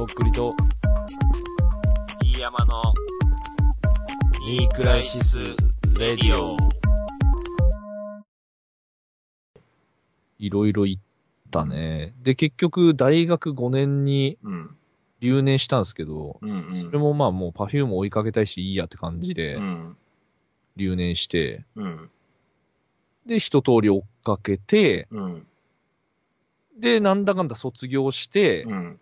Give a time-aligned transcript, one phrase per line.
[0.00, 0.54] とっくりと、
[2.22, 2.82] 飯山の
[4.46, 5.38] ニークライシス・
[5.98, 6.56] レディオ。
[10.38, 10.96] いろいろ言っ
[11.50, 12.14] たね。
[12.22, 14.76] で、結局、大学5年にうん。
[15.20, 16.76] 留年したんですけど、うんうん。
[16.76, 19.96] それもまあもう Perfume 追いかけたいしいいやって感じでうん。
[20.76, 22.10] 留年して、うん。
[23.26, 25.46] で、一通り追っかけて、うん。
[26.78, 29.00] で、なんだかんだ卒業して、うん。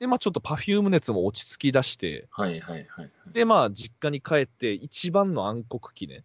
[0.00, 3.10] で、まあちょっと Perfume 熱も落ち着き出して、はいはいはい。
[3.32, 6.24] で、まあ実家に帰って一番の暗黒期ね。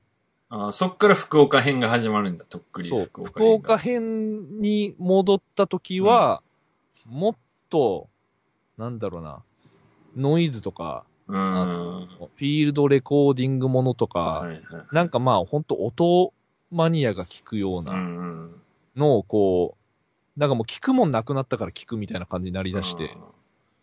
[0.49, 6.41] あーそっから福岡編が始まるんだ、とっくりそう、福岡福岡編に戻った時は、
[7.05, 7.35] もっ
[7.69, 8.07] と、
[8.77, 9.43] なんだろうな、
[10.15, 11.37] ノイズとか、うん。
[11.37, 14.85] はフィールドレコーディングものとか、いはい。
[14.93, 16.33] なんかまあほんと音
[16.71, 18.61] マニアが聞くよううなんうん。
[18.95, 19.75] のをこ
[20.37, 23.17] う、なんかもう聞くもんなくなったから聞くみたいな感じになりだして、あ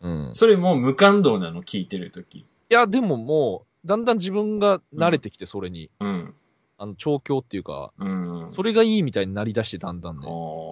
[0.03, 0.33] うんー。
[0.33, 2.39] それもう無感動なの、聞いてるとき。
[2.39, 5.89] いや、でももう、だんだん自分が慣れてきて、それに。
[5.99, 6.35] うん。
[6.77, 8.51] あの、調教っていうか、うん。
[8.51, 10.27] それがいいみたいになりだして、だんだんああね。、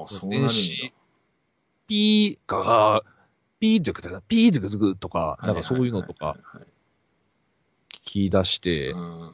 [0.08, 0.48] そうなるんだ。
[0.48, 0.94] 電子
[1.88, 3.04] ピーガー、
[3.60, 6.38] ピードゥクドゥク、ピードゥクドゥクとか、なんかそういうのとか
[7.90, 9.34] 聞き出して、は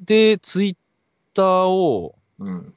[0.00, 0.04] い。
[0.04, 0.76] で、ツイッ
[1.32, 2.48] ターを、うん。
[2.48, 2.74] うん。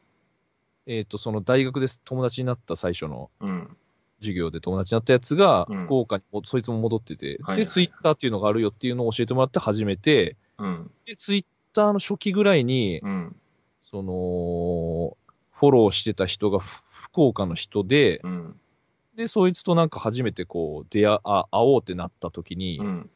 [0.85, 3.77] えっ、と、その大学で友達になった最初のうん。
[4.19, 10.91] 授業で友達になったやつが、うん福岡にも、そいつも戻ってて、はいはいで、ツイッターっていうのがあるよっていうのを教えてもらって始めて、うん。
[11.05, 13.35] で、ツイッターの初期ぐらいに、うん。
[13.91, 15.17] その、
[15.51, 18.59] フォローしてた人がふ福岡の人で、うん。
[19.15, 23.09] で、そいつとなんか初めてこう、出会、あ、会おうってなった時に、うん。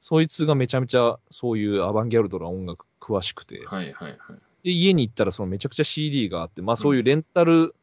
[0.00, 4.18] そいつがめちゃめちゃそういうアバンギャルドな音楽詳しくて、はいはいはい。
[4.64, 7.74] で、家に行ったらそのめちゃくちゃ CD があって、まあそういうレンタル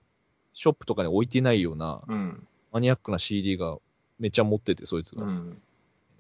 [0.60, 2.48] ショップとかに置いてないようなうん。
[2.74, 3.78] マニアックな CD が
[4.20, 5.24] めっちゃ持ってて、そいつが。
[5.24, 5.62] うん。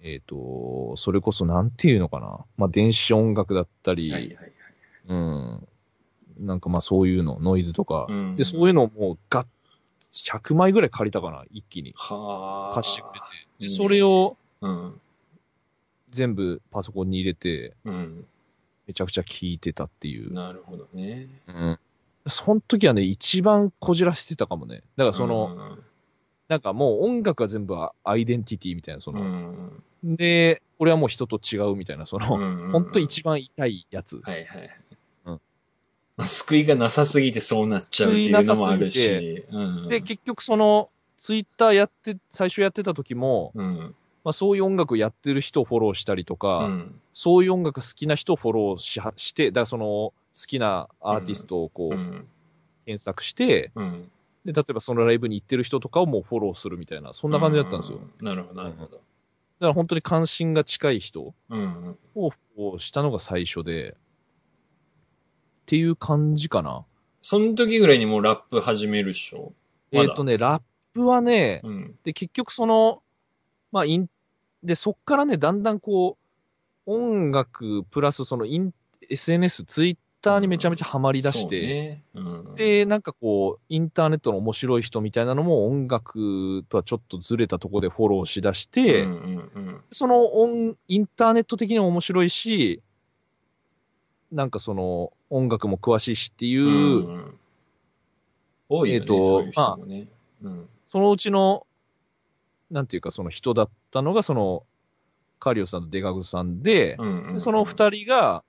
[0.01, 2.39] えっ、と、それこそなんていうのかな。
[2.55, 4.51] まあ電子音楽だったり、はいはいはい。
[5.09, 5.67] うん。
[6.39, 8.05] なんかまあそういうの、ノイズとか。
[8.07, 9.47] うんで、そういうのをもうがっ、
[10.13, 11.93] 100枚ぐらい借りたかな、一気に。
[11.97, 12.75] はあ。
[12.75, 13.25] 貸してくれて。
[13.59, 15.01] で、いいねそれをうん。
[16.11, 18.25] 全部パソコンに入れて、うん。
[18.87, 20.31] めちゃくちゃ聞いてたっていう。
[20.31, 21.27] なるほどね。
[21.49, 21.79] うん。
[22.29, 24.83] その時はね、一番こじらしてたかもね。
[24.97, 25.77] だからその、
[26.47, 30.15] なんかもう音楽は全部アイデンティティみたいな、そうん、うの、ん。
[30.15, 34.19] で、俺はもう人と違うみたいな、その、うんほんと一番痛いやつ。
[34.23, 34.69] はいはいはい。
[35.25, 35.41] うん
[36.17, 39.45] まあ救いがなさすぎてそうなっちゃうっていうのもあるし。
[39.49, 43.95] うんで、結局その、ツイッターやって、最初やってた時も、うん。
[44.25, 47.01] まあそういう音楽やってる人をフォローしたりとか、うん。
[47.13, 50.13] そういう音楽好きな人をフォローしはして、だからその、好
[50.47, 52.27] きなアーティストをこう、うん。
[52.85, 54.11] 検索して、うん。
[54.45, 57.99] で、例えばそのライブに行ってる人とかをもうフォローするみたいな、そんな感じだったんですよ。
[57.99, 58.25] うん。
[58.25, 58.91] なるほど、なるほど。
[58.91, 61.97] だから本当に関心が近い人うん。
[62.55, 63.95] をしたのが最初で、っ
[65.65, 66.85] ていう感じかな。
[67.21, 69.53] その時ぐらいにもうラップ始めるっしょ？
[69.91, 70.61] まだえっ、とね、ラッ
[70.93, 71.95] プはね、うん。
[72.03, 73.03] で、結局その、
[73.71, 74.07] まあ、イン、
[74.63, 76.17] で、そっからね、だんだんこ
[76.87, 78.73] う、音楽プラスそのイン、
[79.09, 92.81] SNS、ツイッターにめちゃめちゃハマり出して、そうね、うん、で、なんかこう、インターネットの面白い人みたいなのも音楽とはちょっとずれたところでフォローしだして、うんうんうん、その音、インターネット的にも面白いし、
[94.31, 97.39] なんかその音楽も詳しいしっていう、うんうん。
[98.69, 100.07] 多いよね、えーとそういう人もね。
[100.43, 100.69] うん。
[100.91, 101.65] そのうちの、
[102.69, 104.63] なんていうかその人だったのがその、
[105.39, 107.33] カリオさんとデガグさんで、うんうんうん。
[107.33, 108.43] でその二人が、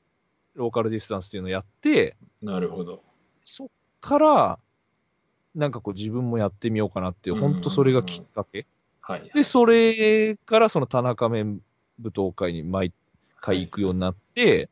[0.54, 3.02] ローカルディスタンスっていうのをやって、なるほど。
[3.44, 3.68] そっ
[4.00, 4.58] から、
[5.54, 8.66] なんかこう自分もやってみようかなっていう、うん本当それがきっかけ。
[9.00, 9.30] はい。
[9.34, 11.60] で、それからその田中面
[12.00, 12.92] 舞踏会に毎
[13.40, 14.68] 回行くようになって、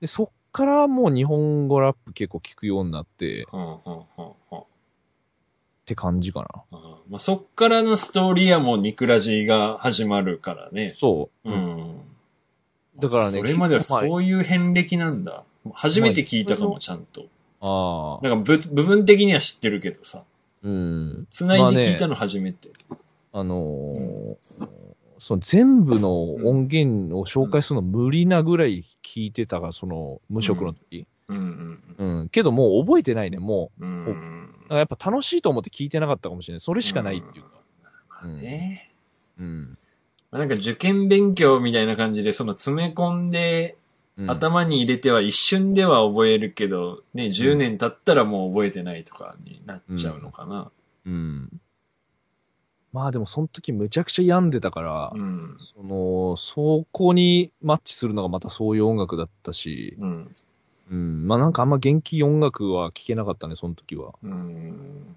[0.00, 4.64] で、そっからもう日本語ラップ結構聞くようになって、っはんはんはんはん
[5.88, 6.48] て感じかな。
[6.70, 10.92] あーまあ、そっからのストーリーはもうニクラジが始まるからね。
[10.94, 11.50] そう。
[11.50, 11.52] う。
[11.52, 12.00] ん。
[12.98, 15.44] だからねそれまではそういう遍歴なんだ。
[15.72, 17.26] 初めて聞いたかも、ちゃんと。
[17.60, 18.28] ああ。
[18.28, 20.22] なんか部部分的には知ってるけどさ。
[20.62, 21.26] うん。
[21.30, 22.70] 繋いで聞いたの初めて。
[23.32, 24.36] あのー
[25.20, 31.06] その全部の音源を紹介するの無理なぐらい聞いてたから、その無職の時。
[31.28, 32.28] うんうん。
[32.28, 34.76] けどもう覚えてないね、もうんうん。
[34.76, 36.60] やっぱ楽しいと思って聞いてなかったかもしれない。
[36.60, 37.50] それしかないっていうか。
[38.10, 38.92] まあね。
[39.38, 39.77] うん。
[40.30, 43.78] まあなんか受験勉強みたいな感じで、その詰め込んで、うん
[44.26, 50.72] 頭に入れては一瞬では覚えるけど、ね、10年経ったらもう覚えてないとかになっちゃうのかな。
[51.06, 51.60] うん。
[52.92, 55.56] まあでもその時むちゃくちゃ病んでたから、うん。
[55.58, 60.36] その、そこにマッチするのがまたそういう音楽だったし、うん。
[60.90, 64.14] うん、まあなんかあんま元気音楽は聴けなかったね、その時は。
[64.22, 65.16] うん。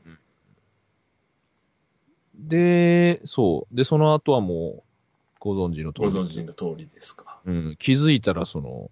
[2.36, 3.76] で、そう。
[3.76, 4.91] で、その後はもう、
[5.42, 6.14] ご存知の通ごり。
[6.14, 7.40] 存知の通りですか。
[7.46, 8.92] うん、気づいたらその、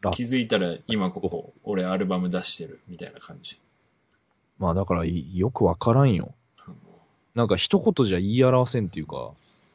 [0.00, 3.60] ラップ気づいたら今ここ、俺アルバム出してるみたいな感じ。
[4.58, 6.32] まあだからいよくわからんよ。
[7.34, 9.32] なんか一言じゃ言い表せんっていうか、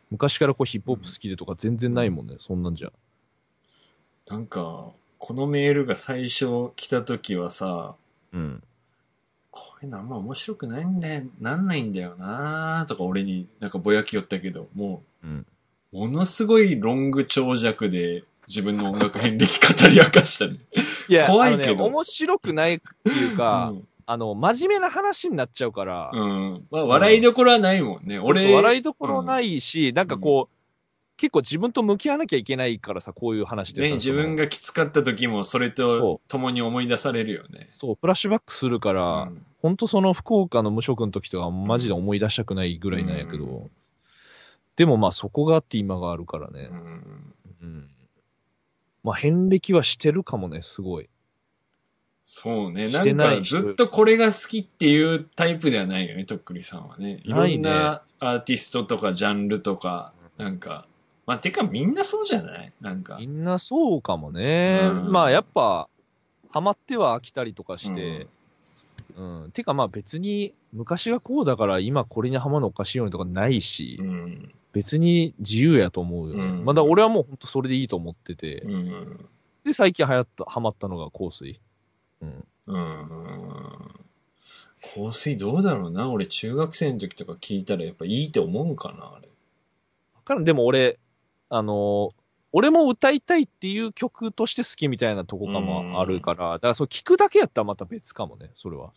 [0.09, 2.93] 昔からこうヒップホップ好きでとか全然ないもんね、そんなんじゃ。
[4.29, 7.95] なんか、このメールが最初来た時はさ、
[8.31, 8.63] うん。
[9.51, 15.45] これなんま面白くないんだよ、なんないんだよなとか俺になんかぼやきよったけど、もうん。
[15.95, 20.59] う、ものすごいロング長尺で自分の音楽遍歴語り明かしたね。
[21.07, 26.67] いや、怖いけどね面白くないっていうか、うんあの、真面目な話になっちゃうから、うん。
[26.69, 28.19] まあ、笑いどころはないもんね。
[28.19, 30.55] 俺、そう笑いどころないし、なんかこう、
[31.17, 33.89] 結構自分と向き合わなきゃいけないからさ、こういう話ってさ。
[33.89, 34.43] ね、自分が。
[34.43, 37.69] がきつかった時もそれそと共に思い出されるよね。
[37.71, 43.71] そう、フラッシュバックするから、うんほんとその福岡の無職の時とかマジで思い出したくないぐらいなんやけど、うん
[44.75, 46.73] でもまあそこがあって今があるからねう。
[46.73, 47.89] んうん。
[49.03, 51.09] まあ遍歴はしてるかもね、すごい。
[52.23, 52.89] そうね。
[52.89, 57.21] しなんかずっとこれが好きっていうタイプではないよね、とっくりさんはね。
[57.23, 60.87] いろんなアーティストとかジャンルとか、なんか、
[61.27, 62.73] まあ、てかみんなそうじゃない？
[62.81, 63.27] なんかみ。
[63.27, 64.79] んなそうかもね。
[64.83, 65.87] うんまあやっぱ、
[66.49, 68.27] ハマっては飽きたりとかして、
[69.15, 69.51] うん。
[69.53, 74.51] てかまあ別に昔がこうだから今これにハマるのおかしいよねとかないし、うん。
[74.75, 76.43] 別に自由やと思うよね。
[76.43, 79.25] うんまあだ俺はもう本当それでいいと思ってて、うん。
[79.63, 81.61] で最近流行った、ハマったのが香水。
[82.21, 82.45] うん。
[82.67, 83.79] うん。
[84.81, 86.09] 香水どうだろうな？
[86.09, 89.29] 俺中学生の時とか聞いたらやっぱいいって思うんかなあれ。
[90.15, 90.99] わからんでも俺、
[91.49, 92.15] あのー
[92.57, 98.93] 俺も歌いたいっていう曲として好きみたいなとこかもあるから、だからそう聞くだけやったらまた別かもね、それは。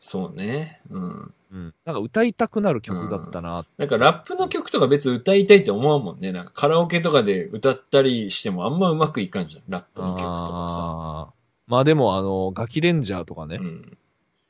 [0.00, 0.80] そうね。
[0.90, 1.34] うん。
[1.50, 1.74] うん。
[1.84, 3.66] なんか歌いたくなる曲だったな。
[3.78, 6.32] なんかラップの曲とか別に歌いたいって思わんもんね。
[6.32, 9.62] なんかカラオケとかで歌ったりしてもあんまうまくいかんじゃん。
[9.68, 13.62] ラップの曲とかあーまあでもあの、ガキレンジャーとかね、さ。
[13.62, 13.98] うん。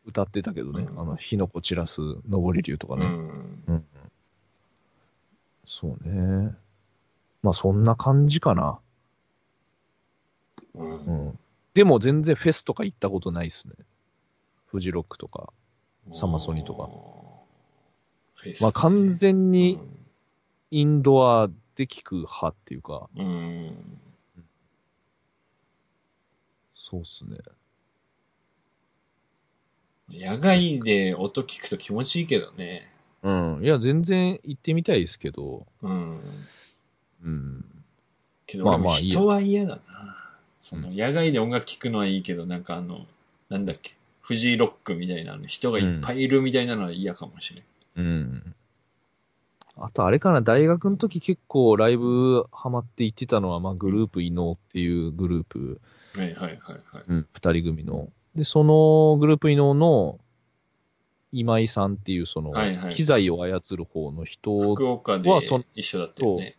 [0.06, 3.06] 歌ってたけどね、うんあの、火の粉散らす登り竜とかね。
[3.06, 3.62] うん。
[3.68, 3.84] うん
[5.70, 6.54] そうね。
[7.42, 8.78] まあそんな感じかな。
[10.74, 10.82] う。
[10.82, 11.38] うんん。
[11.74, 13.74] でも全然フェスとか行ったことないっすね。
[14.68, 15.52] フジロックとか。
[16.12, 16.88] サマソニとか。
[18.60, 19.98] まあ完全うにん
[20.70, 24.00] インドアで聞く派っていうか、うん。
[26.74, 27.38] そうっすね。
[30.10, 32.90] 野外で音聞くと気持ちいいけどね。
[33.22, 33.60] うん。
[33.62, 36.20] いや、全然行ってみたいですけど、うん。
[37.24, 37.64] うん。
[38.46, 39.80] けど、まあまあいいや人は嫌だな。
[40.60, 43.06] その、野外で音楽聴くのはいいけど、なんかあの、
[43.50, 43.97] なんだっけ、
[44.28, 48.06] フジロックみたいなの人がいっぱいいるみたいなのは嫌かもしれん。
[48.06, 48.54] うん。
[49.74, 55.80] あとあれかな、大学の時結構ライブハマって行ってたのは、まあグループ伊能っていうグループ、
[56.14, 57.04] はいはいはいはい。
[57.08, 58.10] うん、二人組の。
[58.34, 60.18] で、そのグループ伊能の
[61.32, 66.58] 今井さんっていうそのはいはい、機材を操る方の人、福岡ではそ一緒だったよね。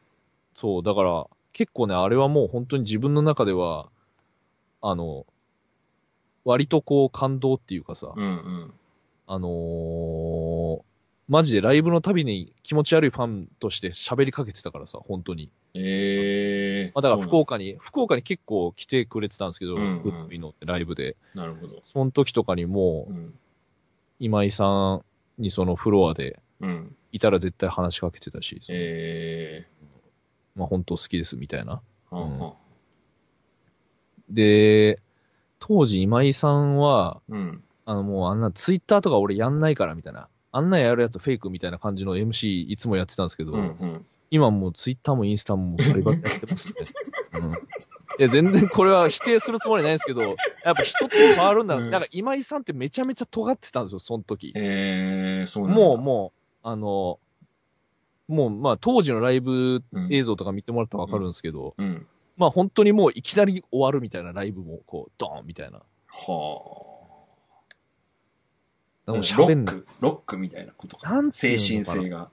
[0.56, 3.90] そう、だから結構ね、あれはもう本当に自分の中では、
[4.82, 5.28] あの、
[6.50, 8.74] 割とこう感動っていうかさ、うんうん。
[9.28, 10.82] あのー
[11.32, 15.52] マジでライブのたびに気持ち悪いファンとして喋りかけてたからさ、本当に。
[15.76, 16.92] ええー。
[16.96, 21.18] まあ、だから福岡に、福岡に結構来てくれてたんですけど、うんうんグッピーのライブで。
[21.36, 21.84] なるほど。
[21.86, 23.34] その時とかにもう、ん。
[24.20, 24.66] 今井さ
[24.96, 25.04] ん
[25.38, 26.96] にそのフロアでうん。
[27.12, 29.68] いたら絶対話しかけてたし、え
[30.56, 31.84] まあ本当好きですみたいな。
[32.12, 32.18] えー。
[32.18, 32.54] はんはん
[34.32, 35.00] で、
[35.60, 37.64] 当時今井さんは、うん。
[37.86, 40.28] あのもうあんなツイッターとか俺やんないからみたいな。
[40.52, 44.06] あんなんやるやつフェイクみたいな感じの MC いつもやってたんですけど、うんうん。
[44.32, 46.86] 今もうツイッターもインスタもバリバリやってますね。
[47.34, 47.52] うん。
[47.52, 47.56] い
[48.20, 51.86] や、全然これは否定するつもりないんですけど、やっぱ人って変わるんだろう。
[51.86, 54.52] うんなんか今井さんってめちゃめちゃ尖ってたんですよ、その時。
[54.56, 55.82] ええー、そうなんだ。
[55.82, 57.20] もう、もう、あの、
[58.28, 62.06] もう、まあ当時のライブうん映像とか見てもらったらわかるんですけど、うん。
[62.40, 65.78] まあ本当にもういきなり終わるみたいなライブも、こう、ドーンみたいな。
[65.78, 65.84] は
[66.18, 66.22] あ。
[69.06, 69.76] でもロ喋んない。
[69.76, 71.10] ック、ロックみたいなことか。
[71.10, 72.30] なんてい精うのかな神性が。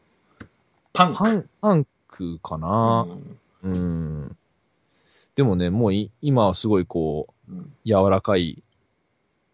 [0.93, 1.19] パンク。
[1.19, 3.07] パン、パンクかな、
[3.63, 4.37] うんうん、
[5.35, 7.73] でもね、もうい今はすごいこう、うん。
[7.85, 8.63] 柔らかいい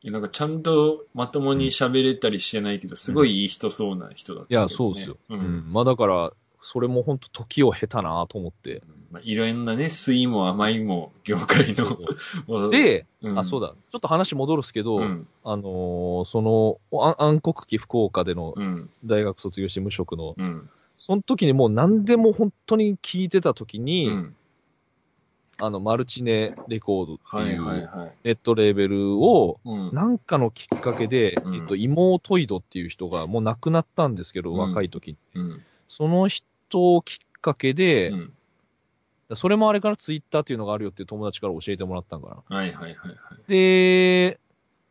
[0.03, 5.17] やなんかちゃんとまともに喋れたりしてないけど、すごいいい人そうな人だったいや、そうですよ。
[5.31, 5.35] う。
[5.35, 5.73] うんん。
[5.73, 6.33] まあだから、
[6.63, 8.83] それも本当時を経たなと思って。
[9.11, 12.71] まあ、いろんなね、酸いも甘いも業界の。
[12.71, 13.75] で、うんあ、そうだ。
[13.91, 15.27] ちょっと話戻るっすけど、うん。
[15.45, 18.91] あのーその、あ暗黒期福岡でのうん。
[19.05, 20.71] 大学卒業して無職の、うん。
[20.97, 24.37] その時にもう何でも本当に聞いてた時に、うん。
[25.61, 28.13] あの、マルチネレコードってはいいう。
[28.23, 29.93] ネットレーベルを、うん。
[29.93, 35.17] なんかのきっかけで、うんえっと、妹井戸っていう人がもう亡くなったんですけど、うん若い時に。
[35.35, 35.63] うん。
[35.89, 36.47] その人
[36.79, 38.33] をきっかけで、うん。
[39.35, 42.57] それもあれからツイッターっていうのがあるよっていう友達から教えてもらったんかな。
[42.57, 43.17] はいはいはいはい。
[43.49, 44.39] で、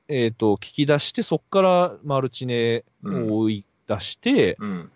[0.07, 4.91] えっ、と、聞き出して、そっからマルチネを追い出して、うん。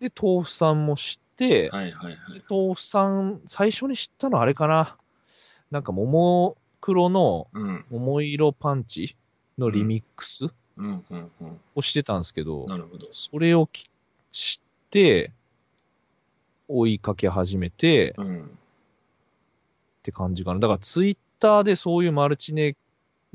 [0.00, 2.42] で、豆腐さんも知って、はいはいはい。
[2.48, 4.96] 豆腐さん、最初に知ったのはあれかな。
[5.70, 7.84] なんか、ももクロのうん。
[7.90, 9.16] 桃色パンチ
[9.58, 11.04] のリミックスうん。
[11.10, 11.30] うん。
[11.40, 11.60] うん。
[11.74, 13.08] をしてたんですけど、なるほど。
[13.12, 13.90] それをき
[14.32, 15.32] 知って、
[16.68, 18.58] 追いかけ始めて、っうん。
[20.02, 20.60] て感じかな。
[20.60, 22.76] だから、ツイッターでそういうマルチネ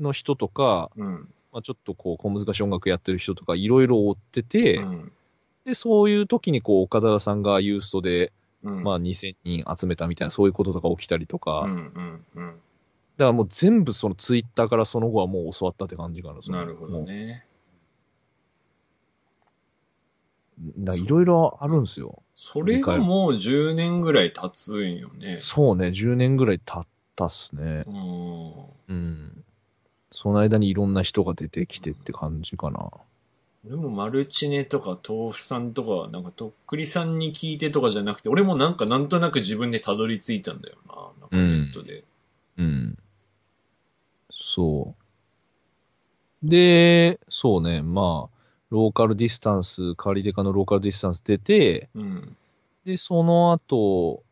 [0.00, 1.28] の人とか、うん。
[1.52, 5.12] まあ、ちょっとこう、小難しい音楽やってる人とか、いろいろ追ってて、うん。
[5.64, 8.82] で、そういう時にこう、岡田さんがユーストで、うん。
[8.82, 12.24] まあ、2000人集めたみたいな、そういうこととか起きたりとか、うだかん。
[12.34, 12.60] うん。
[13.18, 16.58] らもう全部そのツイッターからその後はもう教わったって感じかな。
[16.58, 17.00] なるほど。
[17.04, 17.04] ね。
[17.04, 17.46] もうだから
[20.58, 22.22] いろいろあるんですよ。
[22.34, 25.38] それがもう10年ぐらい経つんよね。
[25.40, 27.84] そうね、10年ぐらい経ったっすね。
[27.86, 28.52] うん。
[28.88, 29.44] うん。
[30.10, 32.90] その間にいろんな人が出てきてって感じかな。
[33.64, 40.94] 俺もマルチネとか豆腐さんとか、なんかとっくりさんに聞いてとかじゃなくて、俺もなんかなんとなく自分でたどり着いたんだよな。
[41.20, 42.04] なんかネットで。
[42.58, 42.98] うん。
[44.30, 46.48] そう。
[46.48, 48.31] で、そうね、まあ、
[48.72, 52.36] ローカルディスタンス、カリデカのローカルディスタンス出て、うん。
[52.86, 54.22] で、その後、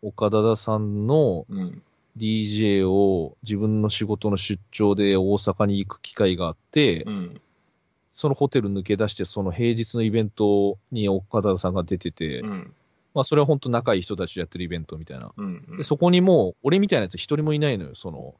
[0.00, 1.82] 岡田さんのうん。
[2.16, 7.40] DJ を自分の仕事の出張で大阪に行く機会があって、うん。
[8.14, 12.74] そのホテル抜け出して、その平日のイベントに岡田さんが出てて、うん。
[13.14, 15.32] まあそれは本当仲いい人たちとやってるイベントみたいな。
[15.36, 15.76] うん。
[15.78, 18.34] でそこにもう、俺みたいなやつ一人もいないのよ、その、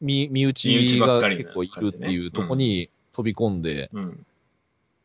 [0.00, 4.26] 身、身身内内が結構いるっていうとこに飛び込んで、うん。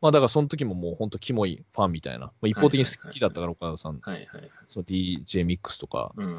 [0.02, 2.28] まあだからその時ももう本当キモいファンみたいな。
[2.28, 4.52] まあ、一方的に好きだったから岡田さん、はいはいはい。
[4.68, 6.14] その DJ ミックスとか。
[6.16, 6.38] うん。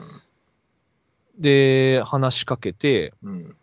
[1.39, 3.57] で、話しかけて、うん。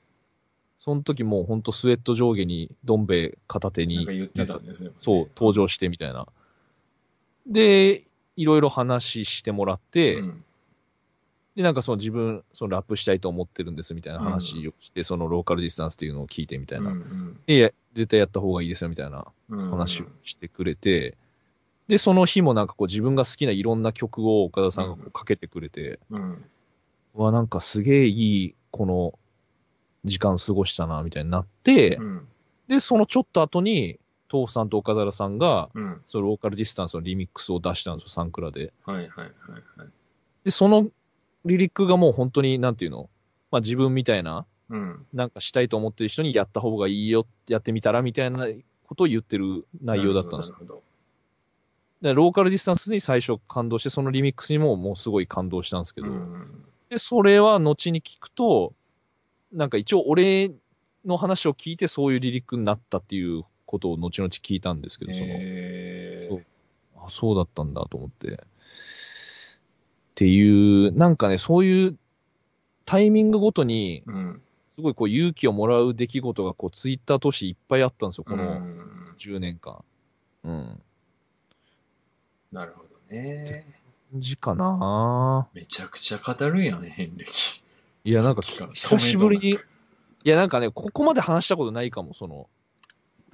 [0.79, 4.95] その時もう本当スウェット上下にどん兵衛片手になんか、言ってたんですよ、ね。
[4.99, 6.27] そう、登場してみたいな。
[7.47, 8.03] で、
[8.35, 10.43] いろいろ話してもらって、うん。
[11.55, 16.91] で、なんかその自分、そのラップしたいと思ってるんですみたいな話をして、そのローカルディスタンスっていうのを聞いてみたいな。
[16.91, 19.69] うんでいや、絶対やった方がいいですよみたいなうん。
[19.69, 21.17] 話をしてくれて、
[21.87, 26.45] で、その日もなんかこう自分が好きないろんな曲を岡田さんがこうかけてくれて、うん。
[27.15, 29.17] うわ、なんかすげえいい、この
[30.05, 32.27] 時間過ごしたな、みたいになって、うん。
[32.67, 33.99] で、そのちょっと後に、
[34.31, 36.01] 豆腐さんと岡田さんが、うん。
[36.05, 38.73] そのローカルディスタンスのリミックスを出したんですよ、サンクラで。
[38.85, 39.27] はいはいはい
[39.79, 39.89] はい。
[40.43, 40.89] で、その
[41.45, 43.09] リリックがもう本当に、なんていうの
[43.51, 45.05] まあ自分みたいな、うん。
[45.13, 48.47] なんかしたいと思ってる人にやった方がいいよ、やってみたらみたいな
[48.85, 50.53] ことを言ってる内容だったんです。
[52.01, 56.63] でローカルディスタンスに最初感動して、そのリミックスにももうすごい感動したんですけど、うん。
[56.89, 58.73] で、それは後に聞くと、
[59.51, 60.51] なんか一応俺
[61.05, 66.45] の話を聞いてそういうリリックになったっていうことを後々聞いたんですけど、その、えそう
[66.97, 68.33] あ、そうだったんだと思って。
[68.33, 68.39] っ
[70.15, 71.97] ていう、なんかね、そういう
[72.85, 74.11] タイミングごとに、ー。
[74.11, 74.41] うん。
[74.77, 79.83] すごいこう勇気をもらう出来事がこうツイッター通していっぱいあったんですよ、こうのん10年間。
[80.43, 80.81] うん。
[82.51, 83.65] なるほどね。
[84.13, 87.63] 字かなめちゃくちゃ語るんやね、遍歴。
[88.03, 89.57] いや、なんか久しぶりに、い
[90.23, 92.47] や、なんかね、ここまで話したことないかも、その、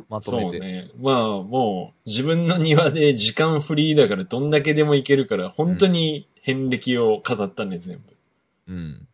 [0.08, 0.52] まとめて。
[0.52, 0.92] そうね。
[0.98, 8.74] まあ、もう、自分の庭で時間フリーだからどんだけでもいけるから、本当に遍歴を語ったね、全部。
[8.74, 9.08] うん。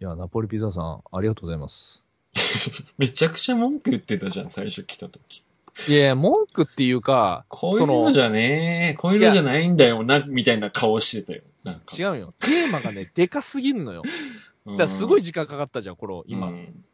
[0.00, 2.06] いや、ナポリピザさん、ありがとうございます。
[2.96, 5.42] めちゃくちゃ文句言ってたじゃん、最初来た時。
[5.88, 11.42] いや、文句っていうか、こういうのじゃねえ、こういうのじゃないんだよな、みたいな顔してたよ。
[11.64, 11.94] なんか。
[11.94, 12.30] 違うよ。
[12.38, 14.02] テーマがね、でかすぎるのよ。
[14.64, 16.48] だからすごい時時間かかったじゃん、この、今。
[16.48, 16.84] うん、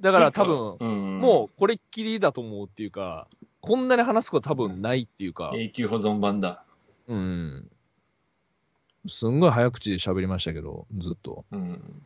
[0.00, 3.28] だから多分、うん、もうこれっきりだと思うっていうか、
[3.60, 6.64] こんなに話すこと多分ないっていうか、永久保存版だ。
[7.06, 7.70] うん。
[9.06, 11.44] すんごい早口で喋りましたけど、ずっと。
[11.52, 12.02] うん。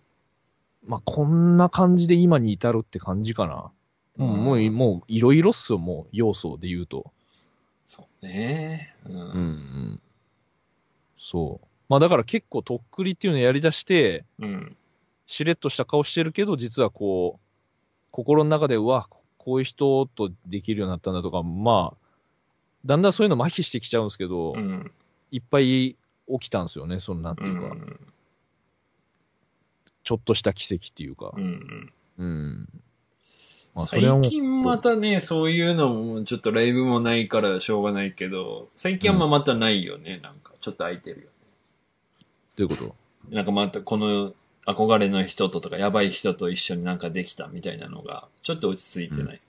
[0.88, 3.70] まあ、こんな感じで今に至るって感じかな。
[4.18, 7.12] うん、もう、もう、いろいろっすよ、もう、要素で言うと。
[7.84, 8.94] そうね。
[9.06, 9.12] うん。
[9.12, 10.00] うん、うん。
[11.18, 11.66] そう。
[11.90, 14.76] まあ、だから結構とっくりっていうのをやり出して、うん。
[15.26, 17.40] しれっとした顔してるけど、実はこう、
[18.10, 22.08] 心の中で、うわ、こういう人とできるようになったんだとか、まあ、
[22.86, 24.90] だんだんそういうの麻痺してきちゃうんですけど、うん。
[25.30, 25.96] いっぱい起
[26.40, 27.98] きたんですよね、そのなんていうか、ん。
[30.08, 31.38] ちょっとした奇跡っていうかう。
[31.38, 31.92] ん。
[32.18, 32.68] うん。
[33.74, 40.54] まあ、それはもう、最近またね、そういうのも、ちょっとライブもないからしょうがないけど、最近はまたないよね、なんか。
[40.62, 41.30] ちょっと空いてるよね。
[42.56, 42.94] どういうこと？
[43.28, 44.32] なんかまたこの
[44.64, 49.42] 憧れの人ととか、やばい人と一緒になんかできたみたいなのが、ちょっと落ち着いてない。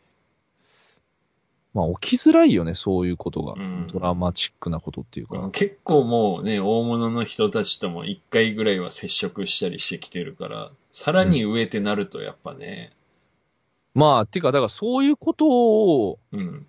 [1.73, 3.53] まあ、起きづらいよね、そういうことが。
[3.53, 5.49] うんドラマチックなことっていうか。
[5.51, 12.91] 結構もうね、大物の人たちとも一回ぐらいは接触したりしてきてるから、さらに上ってなるとやっぱね、
[13.93, 16.65] まあ、てか、だからそういうことをうん。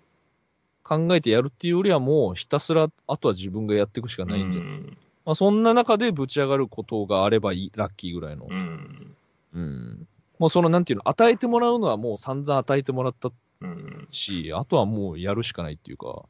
[0.83, 4.97] 考えてやるっていうよりはもう、ひたすら、あとは自分がやっていくしかないんじゃない、うん。
[5.25, 8.47] まあ、そんな中でぶち上がることがあればいい、ラッキーぐらいの。
[8.49, 9.15] うん。
[9.53, 10.07] うん。
[10.39, 14.07] もうその、なんていうの、与えてもらうのはもう散々与えてもらったうん。
[14.11, 16.25] し、あとはもうやるしかないっていうか、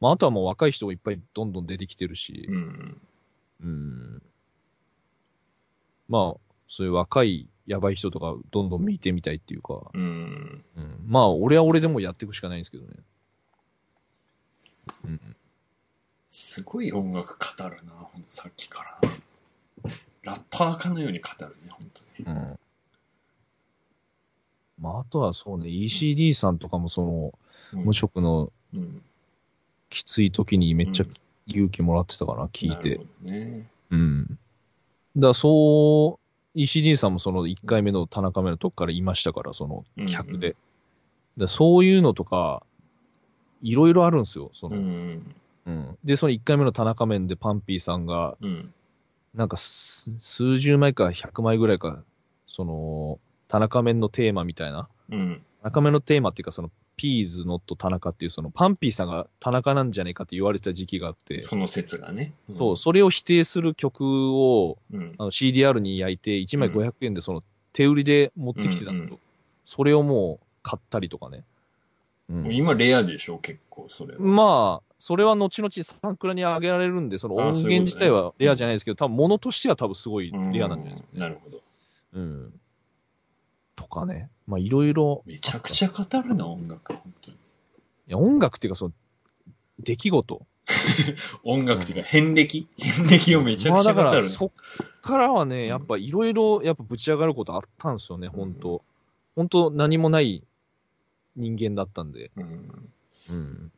[0.00, 3.00] まあ、あとはもう若い人がいっぱいどんどん出てきてるしう、ん。
[3.62, 4.22] うん。
[6.08, 10.64] まあ、そういう若いやばい人とかどんどん見てみたいっていうか、うん。
[10.76, 11.00] うん。
[11.06, 12.90] まあ、俺は俺でもやっていくしかないんですけどね。
[15.04, 15.36] うん。
[16.28, 19.00] すごい音楽語るな、ほんとさっきから。
[20.22, 21.90] ラッパーかのように語るね、本
[22.24, 22.38] 当に。
[22.38, 22.58] うん。
[24.80, 27.32] まあ、あとはそうね、ECD さんとかもその、
[27.74, 29.02] うん無職のうん。
[29.90, 31.14] きつい時にめっちゃうん
[31.46, 33.66] 勇気もらってたかな、聞いてね。
[33.90, 34.38] うん。
[35.16, 36.18] だからそ
[36.54, 40.36] う、ECD さんもその1回目の田中目のとこからいましたから、その客で。
[40.36, 40.54] うんうん
[41.46, 42.64] そういうのとか、
[43.62, 44.50] いろいろあるんですよ。
[44.52, 45.22] その、ううん。
[45.70, 45.98] ん。
[46.02, 48.74] で、その1回目の田中面でパンピーさんが、うん。
[49.34, 52.02] なんかす数十枚か100枚ぐらいか、
[52.48, 54.88] その、田中面のテーマみたいな。
[55.10, 55.42] うん。
[55.62, 62.34] 田中面のテーマっていうか、その、ピーズノット田中っていう、その、パンピーさんが田中なんじゃねえかって言われてた時期があって、その説がね。
[62.56, 65.14] そう、それを否定する曲を、うん。
[65.18, 69.18] あの CDR に焼いて、1枚うん500円でその、手売りで持ってきてたんだけど、うんうん
[69.68, 71.44] それをもう買ったりとかね。
[72.30, 74.18] うん、今レアでしょ、結構、それは。
[74.18, 81.60] まあ、それは後々サンクラに上げられるんで、そのあ音源自体はレアじゃないですけど、多分物としては多分すごいレアなんじゃないですか、うんなるほど。
[82.14, 82.60] うん。
[83.78, 84.28] とかね。
[84.48, 85.22] まあいろいろ。
[85.24, 87.36] めちゃくちゃ語るな、音楽、本当に。
[87.36, 87.40] い
[88.08, 88.92] や、音楽っていうかその、
[89.78, 90.46] 出来事。
[91.44, 94.22] 音楽っていうか、遍歴遍歴をめちゃくちゃ語るまあだから、。
[94.22, 94.50] そっ
[95.00, 98.82] からはね、やっぱいろいろ、やっぱぶち上がることあったんですよね、本当
[99.36, 100.42] 本当何もない
[101.36, 102.32] 人間だったんで。
[102.36, 102.90] うん
[103.30, 103.72] うん。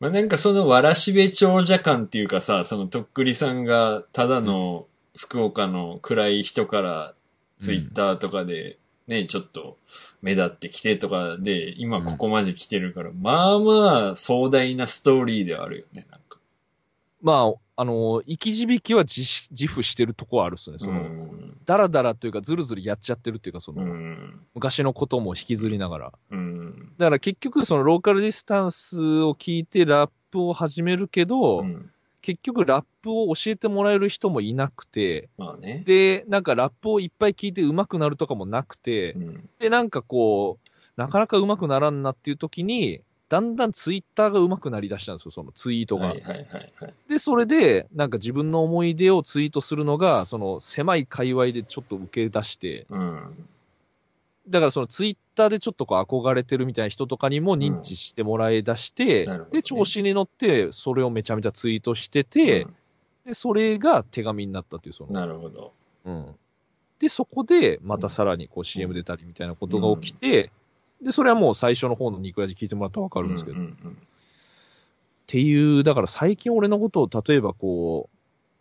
[0.00, 7.14] まあ、なんかそのわらしべ長者感っていうかさ、そのとっくりさんがただの福岡の暗い人から
[7.60, 9.78] ツイッターとかでね、ちょっと
[10.20, 16.38] 目立ってきてとかで、今ここまで来てるから、まあまあ壮大なストーリーではあるよね、なんか。
[17.22, 20.78] まあ、あの、生き字引きは自し自負してるとこはあるっすね。
[20.78, 21.56] その、うん。
[21.66, 24.40] ダラダラというか、ずるずるやっちゃってるっていうか、その、うん。
[24.54, 26.12] 昔のことも引きずりながら。
[26.30, 26.92] うん。
[26.98, 31.90] だから結局、そのローカルディスタンスを聞いてラップを始めるけど、うん。
[32.26, 35.84] 結局ラップを教えてもらえる人もいなくて、まあね。
[35.86, 39.48] で、なんかラップをいっぱい聞いて上手くなるとかもなくてう、ん。
[39.60, 46.08] で、なんかこう、なかなか上手くならんなっていう時に、だんだんツイッターが上手くなりだしたんですよ、そのツイートが。
[46.08, 46.94] はいはいはいはい。
[47.08, 53.48] で、それで、なんか自分の思い出をツイートするのが、その狭い界隈でちょっと受け出して、うん。
[54.48, 62.66] だからそのツイッターでちょっとこう憧れてるみたいな人とかにも認知してもらい出して、うんねで、調子に乗って、それをめちゃめちゃツイートしてて、
[63.24, 65.72] で、それが手紙になったっていう、そうんの、なるほど。
[66.04, 66.34] うん。
[67.00, 70.52] で、そこで、またさらにこう CM 出たりみたいなことが起きて、
[71.02, 73.98] で、それはもう最初の方のニクラジ聞いてもらったらわかるんですけど、っうんうん
[75.26, 78.08] ていう、だから最近俺のことを例えばこ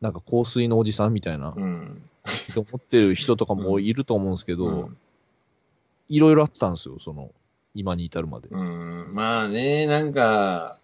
[0.01, 1.63] う、なんか香水のおじさんみたいな、うん。
[1.63, 2.01] うん。
[2.27, 4.97] って思ってる人とかもいると思うんですけど、うん
[6.09, 7.31] いろいろあったんですよ、その、
[7.73, 8.47] 今に至るまで。
[8.49, 10.79] うん、まあね、なんか、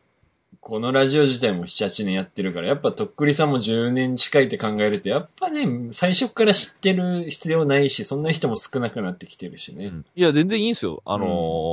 [0.60, 9.88] このラジオ自体も7、8年やってるから、やっぱとっくりさんも10年近いって考えると、やっぱね、最初から知ってる必要ないし、そんな人も少なくなってきてるしね。
[9.88, 11.02] うんいや、全然いいんですよ。
[11.06, 11.28] あのー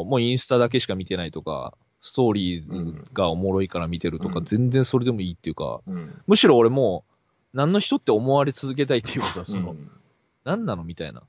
[0.07, 6.23] もうインスタだけしか見てないとか、ストーリーがおもろいから見てるとか、うん全然それでもいいっていうか、うん。
[6.27, 7.05] むしろ俺も
[7.53, 9.91] う、何の人って思われ続けたいっていうかさ、その、うん
[10.45, 11.25] 何なのみたいな。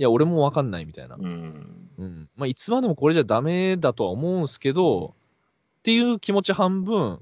[0.00, 1.16] いや、俺もわかんないみたいな。
[1.16, 1.90] うん。
[1.98, 2.28] うん。
[2.34, 5.14] まあ、いつまでもこれじゃダメだとは思うんすけど、
[5.80, 7.20] っていう気持ち半分、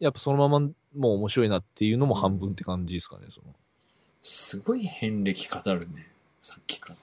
[0.00, 3.54] やっぱそのままもう面白いなっていうのも半分って感じですかね、その。
[4.22, 6.08] すごい遍歴語るね。
[6.40, 6.96] さっきから。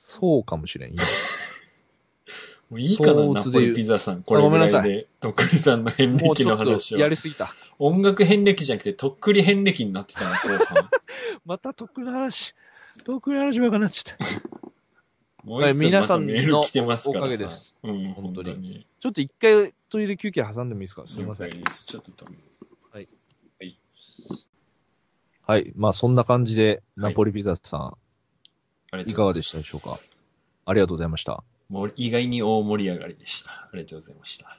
[0.00, 0.94] そうかもしれん。
[2.70, 4.22] もういいかな、ナポリピザさん。
[4.22, 7.08] これぐごめんなさいらいで、とっくりさんの遍歴もうちょっの話をとや。
[7.08, 7.52] りすぎた。
[7.80, 10.88] 音楽遍歴じゃなくて、とっくり遍歴になってたの、後半。
[11.44, 12.54] またとっくりの話、
[13.02, 14.24] とっくりの話ばっかなっちゃった。
[15.44, 16.60] もう皆さんの。
[16.60, 17.78] おかげです。
[17.82, 18.86] うん、本当にに。
[19.00, 21.06] ちょっと一回トイレ休憩挟んでもいいですか？
[21.06, 21.50] すいません。
[21.50, 22.42] ちょっと止める。
[25.46, 25.72] はい。
[25.76, 27.94] まあそんな感じで、ナポリピザさ
[28.94, 29.98] ん、いいかがでしたでしょうか？
[30.64, 31.44] ありがとうございました。
[31.68, 33.50] もう意外に大盛り上がりでした。
[33.50, 34.58] ありがとうございました。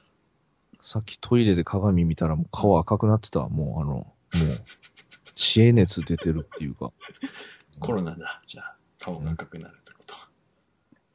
[0.82, 3.48] さっきトイレで鏡見たらもう顔赤くなってたわ。
[3.48, 4.36] もうあの、もう、
[5.34, 6.92] 知恵熱出てるっていうか。
[7.80, 8.40] コロナだ。
[8.46, 10.14] じゃあ、顔が赤くなるってこと。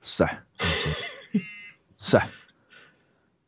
[0.03, 0.43] さあ。
[1.97, 2.29] さあ。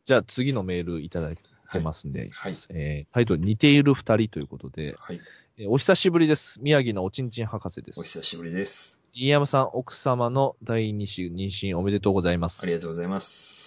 [0.06, 1.38] じゃあ次のメールいただい
[1.71, 2.54] てますんで、はい。
[2.69, 5.19] えータイトル似ている二人ということで、はい。
[5.58, 6.60] えーお久しぶりです。
[6.62, 7.99] 宮城のおちんちん博士です。
[7.99, 9.02] お久しぶりです。
[9.13, 12.71] D 山さん、奥様の第二子妊娠おめでとうございまありす。
[12.76, 13.62] がとうございます。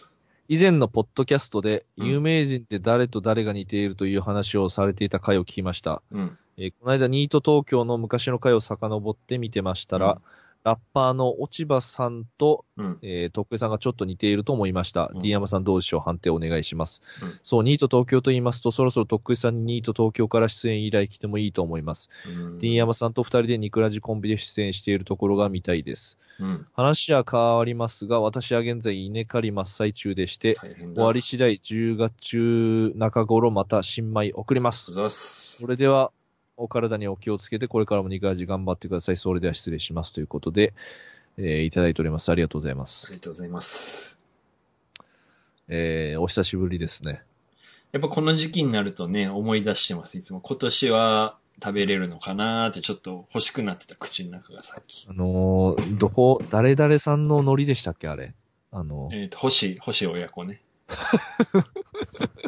[0.49, 6.03] 以前のポッドキャストで、うん有名人って誰と誰が似ているという話をされていた回を聞きました。
[6.13, 6.39] うん。
[6.57, 12.99] えーこの間、ニート東京の昔の回を遡って見てましたら、うんラッパーの落葉さんと、うん。
[13.01, 15.13] えー、徳井さんがちょっと似ていると思いました。
[15.15, 17.03] うん D 山さんどうでしょう判定お願いします。
[17.23, 22.11] うんそう、ニート東京と言いますと、そろそろ徳井さんにニート東京から出演依頼来てもいいと思います。
[22.29, 22.59] うん。
[22.59, 26.19] D 山さんと二人でニクラジコンビで出演しているところが見たいです。
[26.41, 26.67] うん。
[26.75, 30.57] 話は変わりますが、私は現在稲刈り真っ最中でして。
[30.57, 35.67] 終わり次第10月中中頃また新米送りますそ。
[35.69, 36.11] れでは、
[36.57, 39.17] お体にお気をつけて、これからもニクラジ頑張ってください。
[39.17, 40.13] それでは失礼します。
[40.13, 40.73] ということで、
[41.39, 42.31] えーいただいております。
[42.31, 43.13] ありがとうございまあす。
[43.13, 44.21] りがとうございます。
[45.69, 47.23] えーお久しぶりですね。
[47.93, 50.17] やっぱこの時期になるとね、思い出してます。
[50.19, 55.07] いつも今年は食べれるのかなーってちょっと欲しくなってた口の中がさっき。
[55.09, 58.09] あのーどこ、誰々さんのノリでしたっけ？
[58.09, 58.35] あれ。
[58.73, 60.63] あのーえっ、と、星、星親子ね。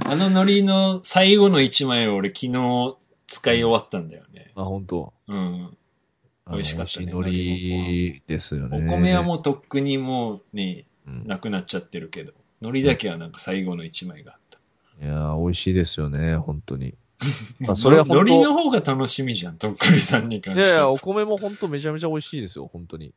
[0.06, 2.96] あの海苔の最後の一枚を俺昨日
[3.28, 4.50] 使い終わったんだよね。
[4.56, 5.76] あ、本当うん。
[6.50, 8.86] 美味しかったね海苔ですよね。
[8.88, 14.58] お米はもうとっくにもうね、うん、なくなっちゃってるけど、海苔だけはなんか最後の一枚があった。
[15.04, 16.94] いやー、美味しいですよね、本当に。
[17.60, 20.66] まあそれは海苔の方が楽しみじゃん、とっくりさんに関しては。
[20.66, 23.06] いやいや、お米も本当めちゃめちゃ美味しいですよ、本当に。
[23.06, 23.12] い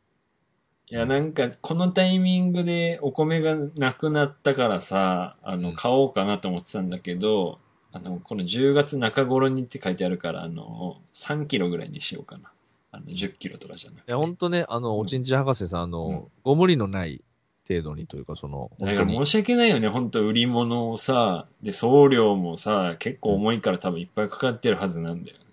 [0.94, 7.60] や、なんか、このタイミングでお米がなくなったからさ、あの、うん買おうかなと思ってたんだけど、
[7.94, 12.52] あの、この10月中頃にって書いてあるから、あの、3キロぐらいにしようかな。
[12.92, 14.12] あの、10キロとかじゃなくて。
[14.12, 17.22] いや、本当ね、あの、うんおちんちん博士さん、あの、うんご無理のない
[17.68, 18.96] 程度にというか、その、だ。
[18.96, 25.44] から申し訳ないよね、本当売り物をさ、で、送料もさ、結構重いから多分いっぱいかかってるはずなんだよね。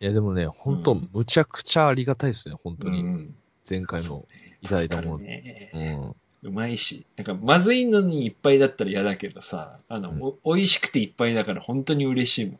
[0.00, 3.00] いや、でもね、本当、うんむちゃくちゃありがたいですね、本当に。
[3.00, 3.34] うん。
[3.68, 4.06] 前回の。
[4.06, 6.16] そうねいただいたものねうん。
[6.42, 7.04] うまいし。
[7.16, 12.58] なんか、まずいのにいっぱいだったら嫌だけどさ、あの、うんお美味しくていっぱいだから本当に嬉しいもんね。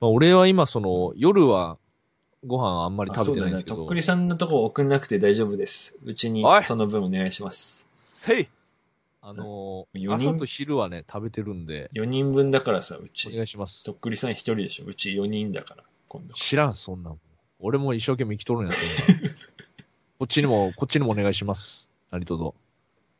[0.00, 1.78] まあ、俺は今、その、夜は
[2.46, 5.98] ご飯あんまりあ食べてないんですけどそうだねとっく、りさんのとこ送んなくて大丈夫です。
[6.04, 7.86] うちにその分お願いします。
[8.10, 8.48] せい
[9.24, 13.30] あのー朝と昼はね、食べてるんで、4人分だからさ、うおち。
[13.30, 13.92] 願いしますと。
[13.92, 14.86] っくりさん1人でしょ。
[14.86, 16.34] うち4人だから、今度。
[16.34, 17.20] 知らん、そんなもん。
[17.60, 19.30] 俺も一生懸命生きとるんやそんな
[20.18, 21.88] こっちにも、こっちにもお願いします。
[22.12, 22.52] 何卒。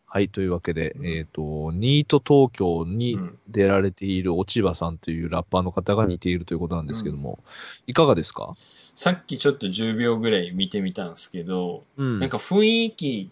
[0.06, 1.06] はい、というわけで、うん。
[1.06, 3.38] えっ、と、ニート東京にうん。
[3.48, 7.38] 出られている落葉さんというラッパーの方が似ているということなんですけども、
[7.86, 8.54] いかがですか？
[8.94, 12.18] さっきちょっと10秒ぐらい見てみたんですけど、うん。
[12.20, 13.30] なんか雰囲気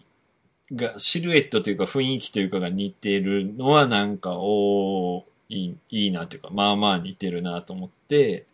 [0.73, 8.45] が、シルエットというか雰囲気というかが似てるのはなんか、おーいい、いいなというか、まあまあ似てるなと思って、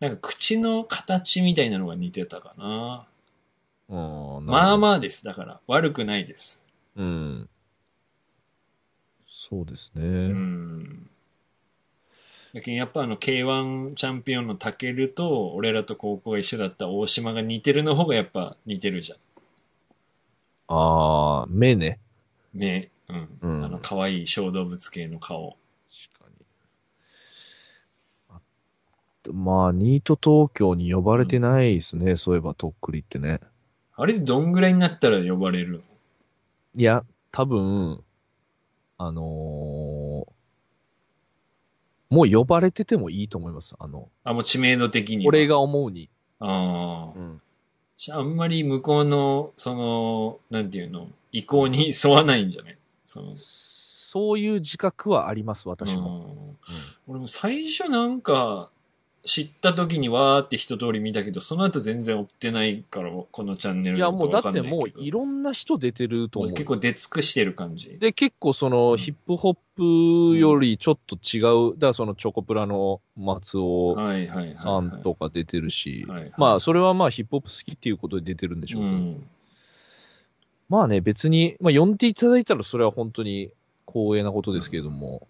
[0.00, 3.06] なんか口の形みたいなのが似てたかな。
[3.88, 3.94] う
[4.40, 4.78] んまああ。
[4.78, 5.24] まあです。
[5.24, 6.64] だから、悪くないです。
[6.96, 7.48] うん。
[9.26, 10.02] そうですね。
[10.02, 11.10] うん。
[12.54, 19.18] だけどやっぱあの K1 チャンピオンのタケルと、俺らと高校が一緒だった大島が似てるの方がやっぱ似てるじゃん。
[20.68, 21.98] ああ、目ね。
[22.52, 22.90] 目。
[23.08, 23.28] うん。
[23.40, 25.56] うんあの可愛い小動物系の顔。
[26.14, 26.46] 確かに。
[28.30, 28.40] あ
[29.24, 33.40] とまあ、ニート東京に呼ばれてないですね、そういえば、とっくりってね。
[33.96, 35.78] あれどんぐらいになったら呼ばれるの？
[36.76, 38.02] いや、多分、
[38.98, 40.34] あのー
[42.10, 43.74] もう呼ばれててもいいと思います。
[43.80, 45.28] あの、あ、もう知名度的には。
[45.28, 45.48] 俺。
[45.48, 46.08] が思うに。
[46.38, 47.20] ああう。
[47.20, 47.40] ん。
[48.10, 52.78] あんまり向こうの、その、なんていうの、意向に沿わないんじゃない？
[53.04, 56.56] その、そういう自覚はあります、私も。
[56.68, 56.74] うん
[57.08, 58.70] 俺も最初なんか、
[59.24, 66.52] 知った時にわーって一通り見たけど、その後全然追ってないから、このチャンネルいや、もうだってももういろんな人出てると思う。
[66.52, 67.96] 結構出尽くしてる感じ。
[67.98, 71.38] で、結構その、ヒップホップよりちょっと違
[71.70, 73.96] う、だからそのチョコプラの松尾。
[74.58, 76.06] さんとか出てるし
[76.36, 79.26] まあ、それはまあヒップホップ好きっていうことで出てるんでしょうけど、うん。
[80.68, 83.50] まあね、別に、まあ呼んでいただいたらそれは本当に
[83.86, 85.26] 光栄なことですけれども、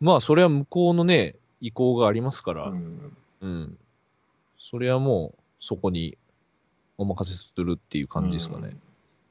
[0.00, 3.78] まあそれは向こうのね、意向がありますから、うんうん。
[4.58, 6.16] それはもう、そこに
[6.98, 8.76] お任せするっていう感じですかね。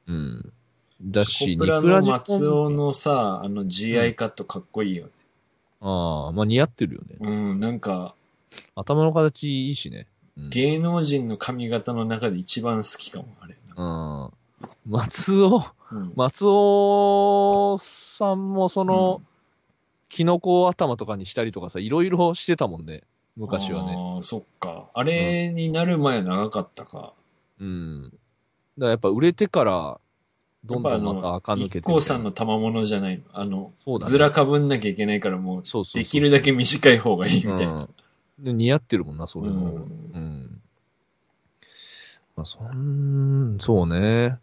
[0.08, 0.54] うん。
[1.02, 5.12] だし、チョコプラの松尾のさ、あの GI カットかっこいいよね。
[5.82, 7.15] ああ、まあ似合ってるよね。
[7.20, 8.15] うん、なんか、
[8.76, 10.08] 頭の形いいしね。
[10.38, 10.50] うん。
[10.50, 13.56] 芸能人の髪型の中で一番好きかも、あれ。
[13.78, 14.30] うん、
[14.86, 19.29] 松尾、うん松尾さんもその、うん
[20.10, 23.04] キノコ頭とかにしたりとかさ、いろいろしてたもんね。
[23.38, 23.95] 昔はね。
[23.95, 24.89] ああ、そっか。
[24.93, 27.13] あれになる前は長かったか。
[27.60, 28.04] うん。
[28.04, 28.15] だか
[28.78, 30.00] らやっぱ売れてから、
[30.65, 33.24] どんどんまた垢抜けてさんの賜物じゃないの。
[33.32, 37.74] あの、そうだねずらかぶんなきゃいけないからもう、そうそうそうできるだけ短い方がいいみたいな。
[37.74, 38.43] うん。
[38.43, 39.67] で、似合ってるもんな、それも。
[39.67, 40.62] うんうん。
[42.36, 44.38] まあ、そん、そうね。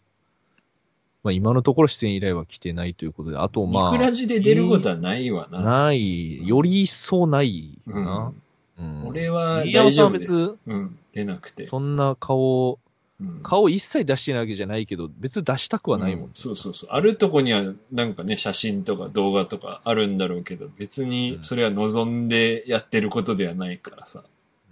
[1.27, 5.61] まあ、今のところ出演依頼は来てないということで、あと、まあ、ミクラジで出ることはないわな。
[5.61, 8.33] ない、より一層ないうんな。
[8.79, 9.09] うん。
[9.09, 10.59] 俺は新山さんは大丈夫です別。
[10.69, 11.67] うん、出なくて。
[11.67, 12.79] そんな顔、
[13.21, 16.25] うん顔一切出してないわけじゃないけど、別に出したくはないもん。
[16.27, 16.91] うんそうそうそう。
[16.93, 24.23] あるとこにはなんかね、写真とか動画とかあるんだろうけど、別にそれは望んでやってることではないからさ。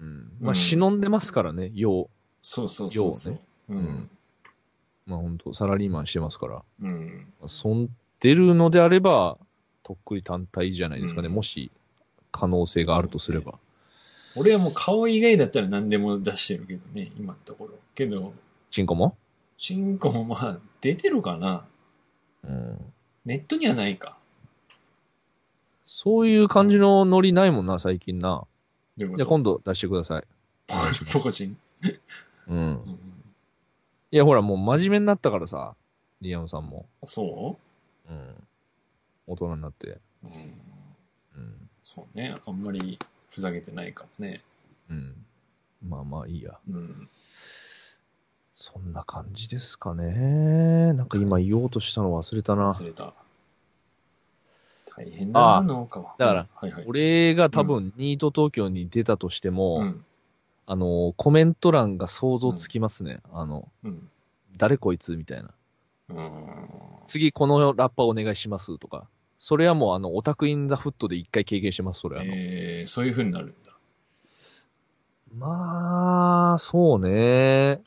[0.00, 0.28] うん。
[0.40, 2.08] まあ、うん忍んでますからね、よう。
[2.40, 3.32] そうそうそうそう。
[3.32, 3.40] よ
[3.70, 4.10] ううんん。
[5.06, 6.62] まあ、本当サラリーマンしてますから。
[6.82, 7.26] うん。
[7.40, 7.88] まあそん
[8.20, 9.38] でるのであれば、
[9.82, 11.28] とっくり単体じゃないですかね。
[11.28, 11.70] うんもし、
[12.32, 13.58] 可能性があるとすれば。
[14.36, 17.74] 俺はもう顔以外だったら何でも出してるけどね、今のところ。
[17.94, 18.32] けど、
[18.70, 19.16] チンコも？
[19.58, 21.64] チンコもまあ出てるかな。
[22.42, 22.92] うん。
[23.24, 24.16] ネットにはないか。
[25.86, 28.44] そういう感じのノリないもんな、最近な。
[28.98, 30.24] じゃあ今度出してください。
[31.12, 31.56] ポコチン。
[32.48, 32.60] うんう。
[32.60, 32.98] ん
[34.14, 35.74] いや、ほら、もう真面目になったからさ、
[36.20, 36.86] リアムさんも。
[37.04, 37.58] そ
[38.08, 38.12] う？
[38.12, 38.46] ん。
[39.26, 39.88] 大人になって。
[39.88, 40.32] ううん。
[40.32, 41.70] うん。
[41.82, 42.36] そうね。
[42.46, 42.96] あんまり
[43.30, 44.40] ふざけてないからね。
[44.88, 45.16] うん。
[45.88, 46.56] まあまあいいや。
[46.70, 47.08] うん。
[48.54, 50.92] そんな感じですかね。
[50.92, 52.70] なんか今言おうとしたの忘れたな。
[52.70, 53.14] 忘れた。
[54.96, 56.14] 大変だな、あ農家は。
[56.18, 56.84] だからはいはい。
[56.86, 60.04] 俺が多分、ニート東京に出たとしても、うん。
[60.66, 63.20] あの、コメント欄が想像つきますね。
[63.32, 64.08] あの、うん。
[64.56, 65.50] 誰こいつみたいな。
[66.10, 66.68] うん。
[67.06, 69.06] 次このラッパーお願いしますとか。
[69.38, 72.24] それはもうあの、オタクインザフットで一回経験してます、それは。
[72.24, 73.72] えー、そういう風になるんだ。
[75.36, 77.80] まあ、そうね。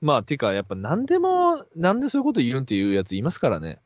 [0.00, 3.78] まあ、てか、やっぱ何でも、なんでそういうこと言うんっていうやついますからね。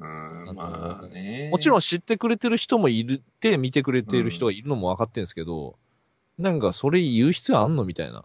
[0.00, 1.48] うん、のまあね。
[1.50, 5.76] もちろん知ってくれてる人もいるって、見てくれてる人がいるのも分かってるんですけど、
[6.38, 8.24] なんかそれ言う必要あんのみたいな。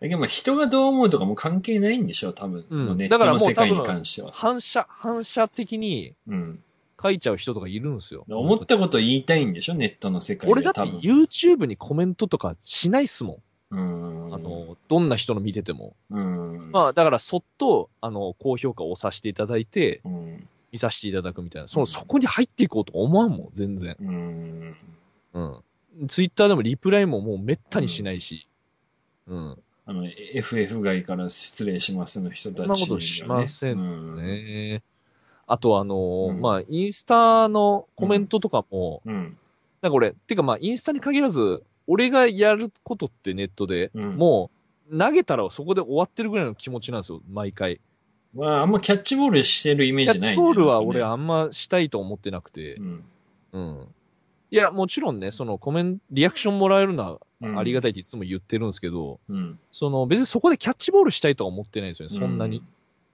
[0.00, 2.64] だけどまあ人がどう思うとかも関係ないんでしょ、多分。
[2.68, 4.32] うんだからもうトの世界に多分関しては。
[4.32, 6.62] 反射、反射的にうん。
[7.02, 8.24] 書いちゃう人とかいるんですよ。
[8.28, 10.80] 思ったこと言いたいんでしょ、ネットの世界で俺だって。
[10.80, 13.76] YouTube にコメントとかしないっすもん。
[13.76, 13.76] う
[14.30, 14.34] ん。
[14.34, 15.94] あの、どんな人の見てても。
[16.10, 16.70] うん。
[16.72, 20.48] まあ、だからそっと、あの、高評価を押させていただいて、うん。
[20.72, 21.68] 見させていただくみたいな。
[21.68, 23.96] その、そこに入っていこうと思わんもん、全然。
[24.00, 24.76] うん。
[25.34, 25.56] うん。
[26.08, 28.48] ツイッターでもリプライももうめったにしないし。
[29.26, 29.58] うん。
[29.86, 34.16] あの、FF 外から失礼しますの人たち、そんなことしませんうん。
[34.16, 34.82] ね
[35.46, 39.36] あとあのーうんまあ、インスタのコメントとかも、うん。
[39.82, 44.50] なんか俺、てかまあ、インスタに限らず、俺がやることってネットで、うんも
[44.90, 47.80] う、投げたらそこで終わってるぐらいの気持ちなんですよ、毎回。
[48.34, 53.04] まあ、あんまキャッチボールしてるイメーキャッジない、チボールは俺ねあんましたいと思ってなくてう、ん。
[53.52, 53.88] うん。
[54.54, 59.58] いや、もちろんね、そのコメント、リアクションもらえるのうんはありがたいっていつも言ってるんですけど、うん。
[59.72, 62.62] その別にそこでキャッチボールしたいとは思ってないんですよね、そんなに。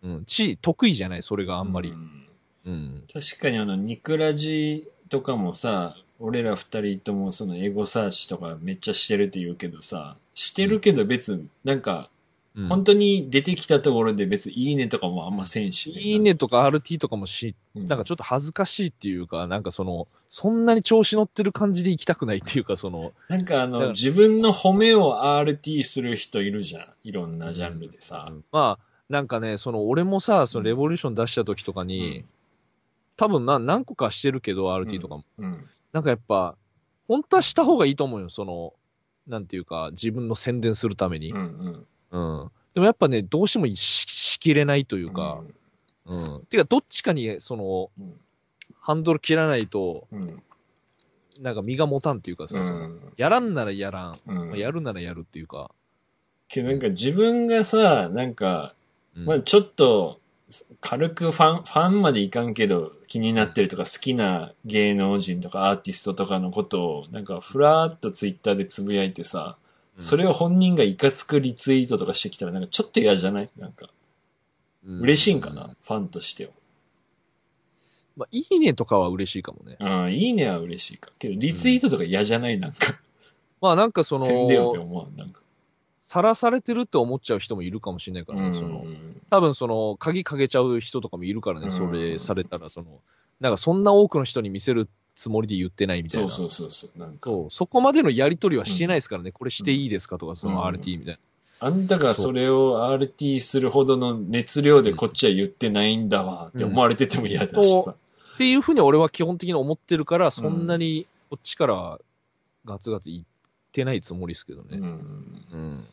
[0.04, 0.24] うん。
[0.26, 1.94] ち、得意じゃない、それがあんまりう。
[1.94, 2.26] ん
[2.66, 3.04] うん。
[3.10, 12.10] 確かにあの、ニクラジとかもさ、俺ら二人ともそのエゴサーチとかめっちゃしてるって言うけどさ、してるけど別になんか、
[12.56, 17.86] うん本当に出てきたところで別にいいねとかもあんませんし、いいねとか RT とかもし、うん。
[17.86, 26.86] なんかちょっと恥ずかしいっていうか、なんかその、そんなに調子乗ってる感じで行きたくないっていうか、その、なんかあの、自分の褒めを RT する人いるじゃん。
[27.04, 28.32] いろんなジャンルでさ。
[28.50, 32.24] まあ、なんかね、その、俺もさ、そのレボリューション出した時とかに、
[33.16, 35.24] 多分な、何個かしてるけど、RT とかも。
[35.38, 35.68] うん。
[35.92, 36.56] なんかやっぱ、
[37.06, 38.74] 本当はした方がいいと思うよ、その、
[39.26, 41.38] なんていうか、自分の宣伝するためにうん。
[41.38, 41.42] う。
[41.42, 41.86] ん。
[42.10, 42.50] うん。
[42.74, 45.42] でもやっぱね、どうしてもししきれないというか、
[46.06, 46.46] うん。
[46.48, 48.20] てか、どっちかに、その、うん。
[48.80, 50.42] ハンドル切らないと、うん。
[51.40, 52.64] なんか身が持たんっていうかさ、うん。
[52.64, 55.70] そのやらんならやらん、うんまあやるならやるっていうか、
[56.48, 58.74] けどなんか自分がさ、なんか、
[59.16, 60.20] うんまあちょっと、
[60.80, 69.69] 軽くファン、ファンまでいかんけど気になってるとか好きな芸能人とかアーティストとかのことを、なんかふらーっとツイッターでつぶやいてさ、うん
[70.00, 73.50] それを本人がいかつくリツイートとかしてきたらなんかちょっと嫌じゃない？
[73.58, 73.88] なんか、
[74.86, 76.52] うん嬉しいんかな、ファンとしては。
[78.16, 79.76] まあ、いいねとかは嬉しいかもね。
[79.78, 81.10] うん、いいねは嬉しいか。
[81.18, 82.58] けどリツイートとか嫌じゃない？
[82.58, 82.78] なんか、
[83.60, 85.16] まあなんかその、せんでよって思わん。
[85.16, 85.40] なんか。
[86.00, 88.84] さらされてるって思っちゃう人もいるかもしれないからね、うんその、
[89.30, 93.00] 多分その、鍵かけちゃう人とかもいるからね、うんそれされたら、その、
[93.38, 94.88] なんかそんな多くの人に見せる
[95.20, 96.30] つもりで言ってないみたいな。
[96.30, 96.98] そうそうそうそう。
[96.98, 101.18] なんか、そうそこまでのやりとりはしてないですからね、これしていいですかとか、そのうん RT みたい
[101.60, 107.90] あんたがそれを RT するほどの熱量でこっちは言ってないんだわって思われてても嫌だしさ。
[107.90, 107.92] な。
[107.92, 107.96] っ
[108.38, 111.98] ていうふうに俺は基本的に思ってるから、そんなにこっちから
[112.64, 113.22] ガツガツ言っ
[113.72, 114.78] てないつもりですけどね。
[114.78, 114.84] うん。
[115.52, 115.84] うん。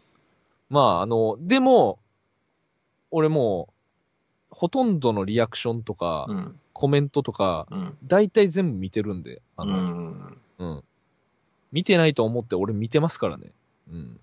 [0.69, 1.99] まあ、あの、でも、
[3.11, 3.73] 俺もう、
[4.51, 6.59] ほとんどのリアクションとか、うん。
[6.77, 7.97] コメントとか、うん。
[8.05, 10.37] 大体全部見てるんで、あうの、ん。
[10.59, 10.83] うん。
[11.71, 13.51] 見てないと思って俺見てますからね。
[13.91, 14.19] うん。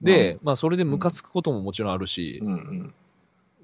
[0.00, 2.40] で、まあそれでムカつくことももちろんあるし。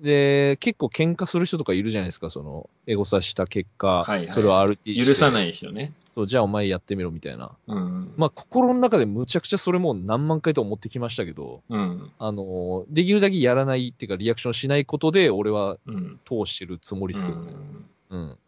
[0.00, 5.06] で、結構喧嘩する人とかいるじゃないですか、その、エゴサした結果、はいはいそれを RT。
[5.06, 5.92] 許さないい人ね。
[6.16, 7.52] そう、じゃあお前やってみろみたいな。
[7.68, 8.12] うん。
[8.16, 12.10] まあ心の中でむちゃくちゃそれも何万回と思ってきましたけど、うん。
[12.18, 16.18] あの、できるだけやらないっていうかリアクションしないことで俺はうん。
[16.24, 17.52] 通してるつもりですけどね。
[17.52, 17.84] うん。
[18.10, 18.38] うん。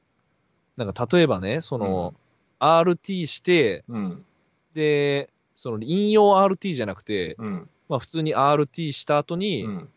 [0.77, 2.15] なんか例えばね、その、
[2.59, 4.25] RT して、うん。
[4.75, 7.69] で、その引用 RT じゃなくて、うん。
[7.89, 9.89] まあ普通に RT した後に、うん。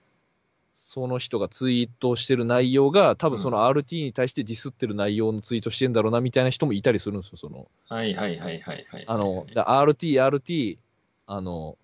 [0.76, 7.68] その人がツイートしてる内容が、多分その RT に対してディスってる内容のツイートしてんだろうなみたいな人もいたりするんですよ、その。
[7.90, 9.04] はいはいはいはいはい。
[9.08, 10.78] あの、だ RT、RT、
[11.28, 11.78] あの、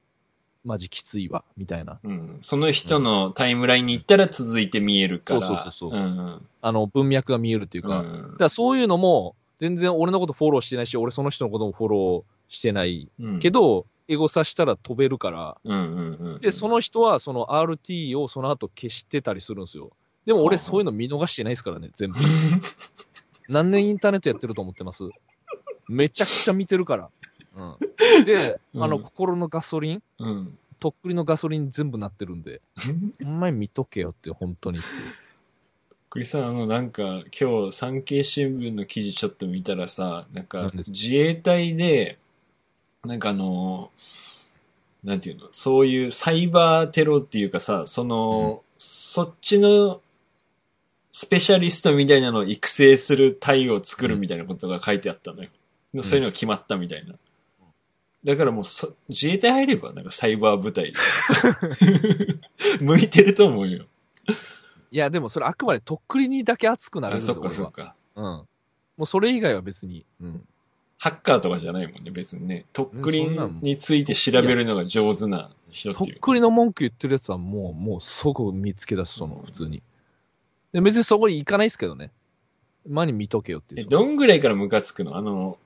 [0.63, 1.99] マジきついわ、みたいな。
[2.03, 2.37] うん。
[2.41, 5.41] その人のタイムラインに行ったら続いて見えるから。
[5.41, 6.41] そうそうそうそううん。
[6.61, 13.39] あの、文脈が見えるっていうか、だかうんらそういうのも、全然俺のことフォローしてないし、俺その人のこともフォローしてないうん。
[13.39, 16.41] けど、エゴサしたら飛べるから、うんうんうん。
[16.41, 19.91] で、その人はその RT をその後消してたりするんですよ。
[20.25, 22.17] でも俺そういうの見逃してないですからね、全部。
[23.49, 25.03] 何年インターネットやってると思ってます？
[25.89, 27.09] めちゃくちゃ見てるから。
[27.55, 27.63] う
[28.21, 28.25] ん。
[28.25, 30.03] で、あの、うん心のガソリン？
[30.19, 30.57] うん。
[30.79, 32.61] とっくりのガソリン全部なってるんで、
[33.23, 35.01] お前見とけよって本当にっていう。
[36.09, 42.17] クリさん、あの、なんか、今日、産経新聞の記事ちょっと見たらさ、なんか自衛隊で、
[43.05, 43.91] なんかあの、
[45.03, 50.01] なんていうの、そういうサイバーテロっていうかさ、その、そっちの、
[51.11, 55.49] スペシャリストみたいなのを育成する隊を作るみたいなことが書いてあったのよ。
[55.97, 57.15] んそういうのが決まったみたいな。
[58.23, 60.97] だからもうそ、自衛隊入れば、なんかサイバー部隊で。
[62.85, 63.85] 向いてると思うよ。
[64.91, 67.95] いや、でもそれあくまでとっくりにだけ熱くなるんあ、でそっかそっか。
[68.15, 68.23] うん。
[68.23, 68.47] も
[68.99, 70.05] うそれ以外は別に。
[70.21, 70.47] うん。
[70.99, 72.65] ハッカーとかじゃないもんね、別にね。
[72.73, 73.25] とっくり
[73.63, 76.13] について調べるのが上手な人っていう。
[76.13, 79.81] とっくりの文句言ってるやつはもう、もう即見つけ出す、その、普通に。
[80.73, 82.11] で別にそこに行かないですけどね。
[82.87, 83.87] 前に見とけよっていえ、う。
[83.87, 85.17] どんぐらいからムカつくの？
[85.17, 85.57] あの、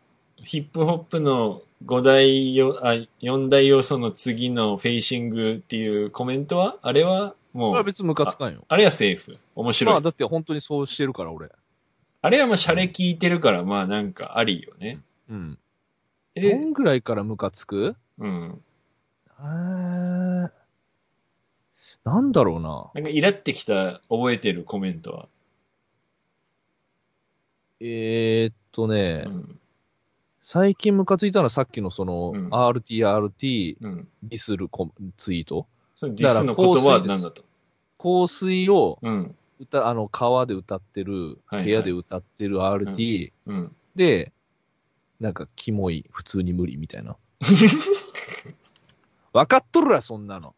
[0.43, 6.77] ヒップホップの5大よ、あ、4大要素の次のフェイシングっていうコメントは？
[6.81, 8.63] あれはもう、これは別にムカつかんよ。
[8.67, 9.37] あれはセーフ。
[9.55, 9.93] 面白い。
[9.93, 11.49] まあだって本当にそうしてるから俺。
[12.21, 14.99] あれはまあシャレ効いてるから、まあなんかありよね。
[15.29, 15.53] うん。
[16.35, 17.95] どえ、んぐらいからムカつく？
[18.19, 18.61] うん。
[19.39, 20.49] えー、
[22.03, 22.91] なんだろうな。
[22.93, 25.27] なんかイラってきた覚えてるコメントは？
[27.79, 29.59] えー、っとね、うん。
[30.47, 34.07] 最近ムカついたのはさっきのその、うん RT、RT、うん。
[34.21, 35.65] ディスるコツイート。
[35.95, 37.43] そのディスの言葉は何だと？
[37.97, 39.35] 香水をうん。
[39.59, 43.75] 歌、あの、川で歌ってる、はいはい部屋で歌ってる RT、うん。
[43.95, 44.33] で、
[45.19, 47.17] なんか、キモい、普通に無理みたいな。
[49.33, 50.53] 分かっとるわ、そんなの。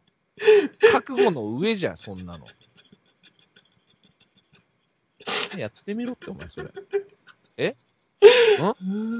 [0.91, 2.45] 覚悟の上じゃん、そんなの。
[5.57, 6.71] やってみろって、お前、それ。
[7.55, 7.77] え？
[8.25, 9.19] ん？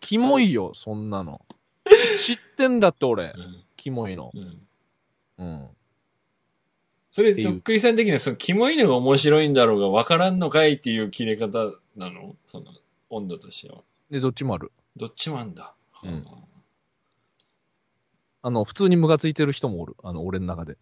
[0.00, 1.40] キモいよ、そんなの。
[2.18, 3.32] 知ってんだって、俺。
[3.76, 4.30] キモいの。
[4.34, 4.66] うん
[5.38, 5.68] うん。
[7.10, 12.36] それ、とっくりさん的には、その、キモいのが面白いんだろうが、わからんのかいっていう切れ方なの？
[12.46, 12.66] その、
[13.10, 13.82] 温度としては。
[14.10, 14.72] で、どっちもある。
[14.96, 15.74] どっちもあんだ。
[16.02, 16.26] うん
[18.44, 19.94] あの、普通にムカついてる人もおる。
[20.02, 20.76] あの、俺の中で。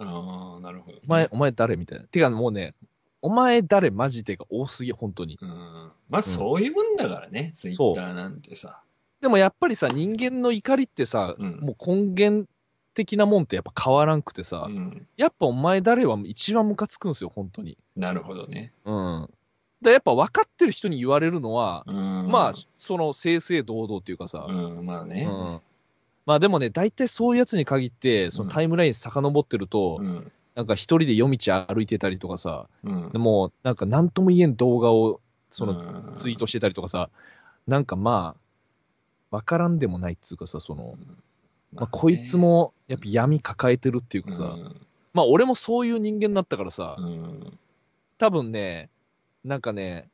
[0.00, 0.98] ああ、なるほど。
[1.06, 1.76] お前、お前誰？
[1.76, 2.06] みたいな。
[2.06, 2.74] てか、もうね、
[3.24, 5.38] お前誰マジでが多すぎ、本当に。
[5.40, 5.48] うん。
[6.10, 8.82] まあ、そういうもんだからね、ツイッターなんてさ。
[9.22, 12.46] でもやっぱりさ、人間の怒りってさ、うんもう根源
[12.92, 15.06] 的なもんってやっぱ変わらんくてさ、うん。
[15.16, 17.78] やっぱお前誰は一番ムカつくんすよ、本当に。
[17.96, 18.74] なるほどね。
[18.84, 19.30] うん。
[19.80, 22.28] で、やっぱ分かってる人に言われるのは、うん。
[22.30, 25.26] まあ、その正々堂々っていうかさ、うん、まあね。
[25.30, 25.60] うん
[26.26, 30.32] まあでもね、大体そういうやつに限って、そのタイムライン遡ってると、うん。
[30.54, 33.18] なんか一人で夜道歩いてたりとかさ、うんで。
[33.18, 37.10] もなんか何とも言えん動画をそののツイートしてたりとかさ、
[37.66, 38.36] なんかま
[39.30, 40.96] あ、わからんでもないっつうかさ、その、
[41.72, 47.58] まあ、こいつ、もやっぱ闇抱えてるっていうかさ、うんまあ俺もそういう人間だったからさ、うん。
[48.18, 48.90] 多分ね、
[49.44, 50.08] なんかね、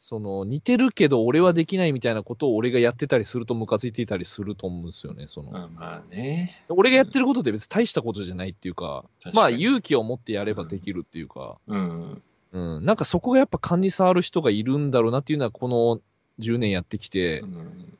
[0.00, 5.50] その似てるけど俺はできないみたいなことを俺がやってたりするとムカついていたりすると思うんですよね、その。
[5.50, 6.64] まあまあね。
[6.70, 12.22] 俺がやってることって別に大したことじゃないっていうか、確かにまあ勇気を持ってやればできるっていうか、うん。
[12.52, 16.00] うん、なんかそこがやっぱ勘に触る人がいるんだろうなっていうのはこの
[16.40, 17.98] 10年やってきてうん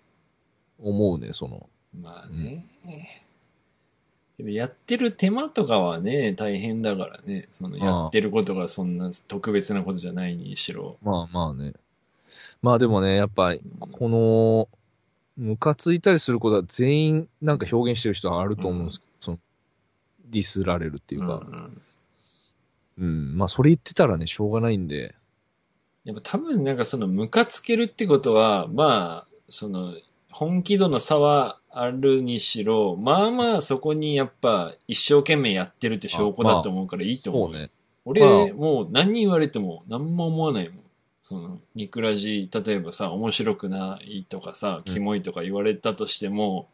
[0.83, 1.69] 思うね、その。
[2.01, 2.65] まあね。
[4.39, 7.47] けどやってる手間とかはね、大変だからね。
[7.51, 10.97] そのやってることがそんな特別なことじゃないにしろ。
[11.03, 11.75] まあまあね。
[12.63, 13.55] まあでもね、やっぱ、
[13.93, 14.69] この、
[15.37, 19.39] ムカついたりすることは全員なんか表現してる人はあると思うんですけど、その、
[20.29, 21.81] ディスられるっていうか、ん
[22.99, 25.15] うん、まあそれ言ってたらね、しょうがないんで、
[26.05, 29.95] やっぱ多分なんかそのムカつけるってことは、まあ、その
[30.31, 37.53] 本気度の差はあるにしろ、まあまあそこにやっぱ一生懸命やってるって証拠だと思うからいいと思う。
[37.53, 37.71] そうね。
[38.05, 40.79] 俺、まあもう何に言われても何も思わないもん。
[41.31, 46.69] その、ニクラジ、例えばさ、面白くないとかさ、うんキモいとか言われたとしても、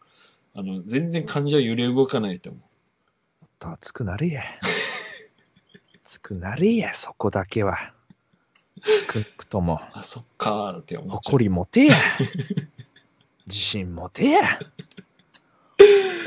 [0.54, 2.62] あの、全然感情揺れ動かないと思う。
[3.60, 4.44] 熱くなれや。
[6.06, 7.92] 熱くなれや、そこだけは。
[8.82, 11.10] 少なくとも、あ、そっかーって思う。
[11.10, 11.94] 誇り持てや。
[13.46, 14.40] 自信持てや。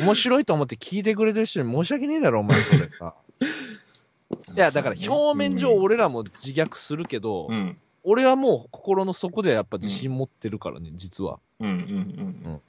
[0.01, 3.15] 面白いと思って聞いてくれてる人に申し訳ねえだろ、お前それさ。
[4.53, 7.77] いや、だから表面上俺らも自虐するけど、うん。
[8.03, 11.39] 俺はもう心の底でやっぱ自信持ってるからね、実は。
[11.59, 12.61] うんうんうん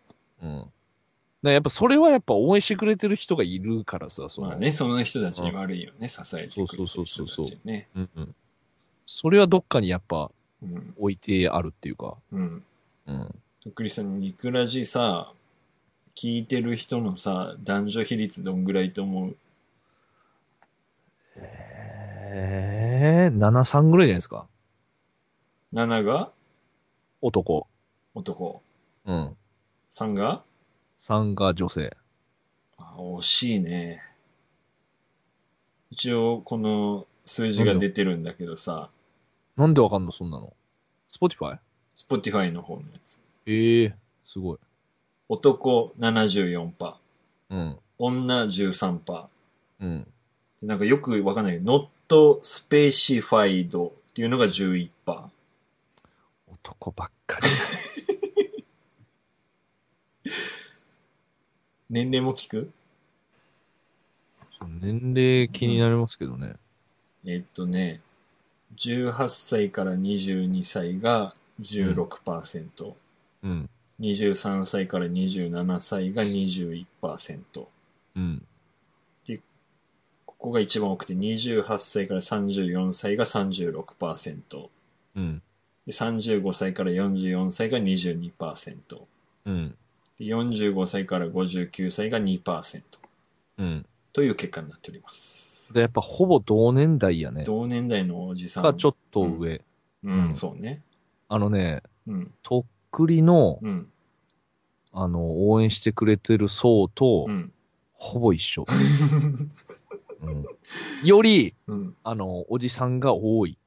[0.42, 0.58] うん。
[0.60, 0.70] だか
[1.42, 7.88] らやっぱそれはやっぱ応援してくれてる人がいるからさ、その、まあね、その人たちに悪いよね、支えてくれてる人たちそうそうそうそうね。
[7.94, 8.34] うんうん。
[9.06, 10.30] それはどっかにやっぱ
[10.62, 10.94] うん。
[10.98, 12.62] 置いてあるっていうか、うん。
[13.06, 13.34] うん。
[13.62, 15.32] とっくりさん、ニクラジさ、
[16.14, 19.36] 聞いてる人のさ、男女比率どんぐらいと思う？
[22.32, 24.46] えー、7、3ぐらいじゃないですか。
[25.72, 26.30] ?7 が？
[27.20, 27.66] 男。
[28.14, 28.62] 男。
[29.06, 29.36] うん。
[29.90, 30.42] 3が
[31.00, 31.96] ？3が女性。
[32.78, 34.02] あ惜しいね。
[35.90, 38.90] 一応、この数字が出てるんだけどさ、
[39.56, 40.12] なんでわかんの？
[40.12, 40.52] そんなの。
[41.10, 41.58] Spotify?
[41.96, 43.20] Spotify の方のやつ。
[43.46, 43.92] ええー、
[44.24, 44.58] すごい。
[45.28, 46.94] 男74%、
[47.50, 47.78] うん。
[47.98, 49.26] 女13%。
[49.80, 50.06] うん。
[50.60, 54.88] でなんかよくわかんないけど、not specified っていうのが11%。
[56.62, 57.46] 男ばっかり。
[61.90, 62.70] 年齢も聞く？
[64.80, 66.54] 年齢気になりますけどね。
[67.24, 68.00] えっとね、
[68.76, 72.94] 18歳から22歳が16%、
[73.42, 73.70] うん。
[74.00, 77.66] 23歳から27歳が21%。
[78.16, 78.46] うん。
[80.26, 84.68] ここが一番多くて、28歳から34歳が36%。
[85.16, 85.42] うん。
[85.90, 89.02] で35歳から44歳が22%。
[89.46, 89.76] うん。
[90.20, 92.82] で45歳から59歳が2%。
[93.58, 93.86] うん。
[94.12, 95.72] という結果になっております。
[95.74, 97.42] で、やっぱほぼ同年代やね。
[97.42, 98.62] 同年代のおじさん。
[98.62, 99.62] かちょっと上。
[100.04, 100.80] うん、うんそうね。
[101.28, 103.88] あのね、うん、とっくりの、うん、
[104.92, 107.52] あの、応援してくれてる層と、うん。
[107.94, 108.64] ほぼ一緒。
[110.22, 110.46] うん、
[111.02, 111.96] より、うん。
[112.04, 113.58] あの、おじさんが多い。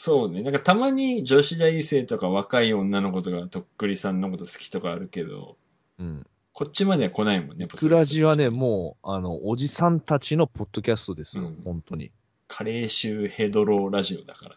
[0.00, 0.42] そうね。
[0.42, 5.56] なんかたまに女子大生とか若い女の子とかとっくりさんのこと好きとかあるけど、
[5.98, 6.24] うん。
[6.52, 12.12] こっちまでは来ないもんね、クラジはね、もう、あの、おじさんたちのポッドキャストですよ、うん本当に。
[12.46, 14.54] カレー臭ヘドロラジオだから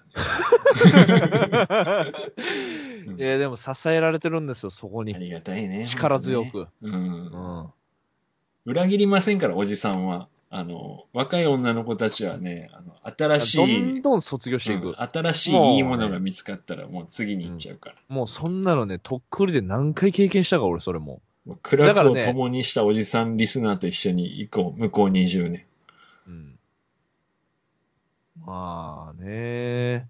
[2.05, 2.11] ね。
[3.07, 5.15] うんいや、でも支えられてるんですよ、そこに。
[5.15, 5.83] ありがたいね。
[5.83, 6.51] 力強く。
[6.51, 6.93] 本当ね。
[6.93, 6.97] う。
[6.97, 7.03] うん
[7.63, 7.73] ん。
[8.65, 10.27] 裏切りませんから、おじさんは。
[10.53, 14.89] あの、若い女の子たちはね、あの、新しどい、んどん卒業していく。
[14.89, 17.95] うん新しいいいものが見つかったら、もう次に行っちゃうから。
[18.09, 21.21] もうそんなのね、とっくりで何回経験したか、俺、それも。
[21.45, 24.79] もう苦楽をだからね共にしたおじさんリスナーと一緒に行こう。
[24.79, 25.65] 向こう20年。
[26.27, 26.59] うん。
[28.45, 30.09] まあね、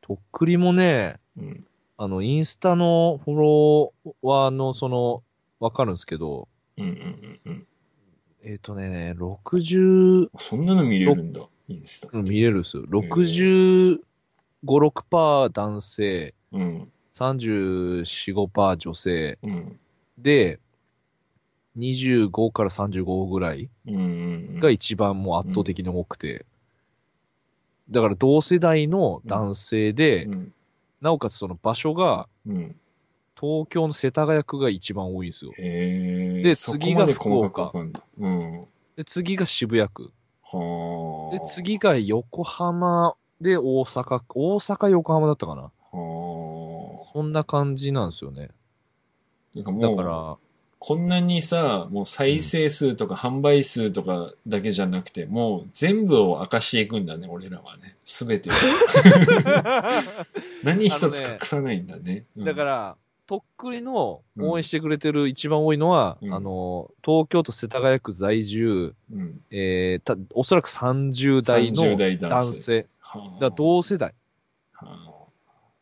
[0.00, 1.66] とっくりもね、うん。
[1.98, 5.22] あの、インスタのフォロワーの、その、
[5.60, 7.66] わかるんですけど、うんうんうんうん。
[8.46, 12.08] えっ、とね、60、そんなの見れるんだ、インスタ。
[12.12, 12.84] うん見れるっすよ。
[12.88, 14.00] 65、
[14.62, 16.92] 6%男性、うん。
[17.14, 19.80] 34、5%女性うん。
[20.18, 20.60] で、
[21.78, 23.98] 25から35ぐらいうんう
[24.58, 24.60] ん。
[24.60, 26.44] が一番もう圧倒的に多くて、
[27.88, 30.54] だから同世代の男性で、うん。
[31.00, 32.76] なおかつその場所がうん。
[33.38, 35.52] 東京の世田谷区が一番多いんですよ。
[35.56, 36.42] へえ。
[36.42, 38.02] で次がまで細かく書くんだ。
[38.18, 38.64] うん。
[38.96, 40.12] で、次が渋谷区。
[40.42, 41.38] はあ。
[41.38, 45.62] で、次が横浜で大阪、大阪横浜だったかな。
[45.62, 45.70] は
[47.12, 48.50] そんな感じなんですよね。
[49.62, 50.36] かだから、
[50.78, 57.96] こんなにさ、もう再生数とか販売数とかだけじゃなくて、もう全部を明かしていくんだね、俺らはね。
[58.04, 58.52] すべてを。
[60.62, 62.26] 何一つ隠さないんだね。
[62.36, 62.96] うんだから、
[63.26, 69.40] とっくりの応援してくれてる一番多いのは、うんあの、東京都世田谷区在住、うん。
[69.50, 72.52] えー、た、おそらく30代の30代男男性。
[72.52, 72.86] 性。
[73.00, 74.14] はあだ同世代。
[74.72, 75.10] はあ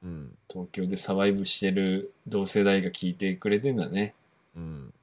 [0.04, 0.32] うん。
[0.48, 4.14] 東京でサバイブしてる同世代が聞いてくれてんだね。
[4.56, 4.94] うん。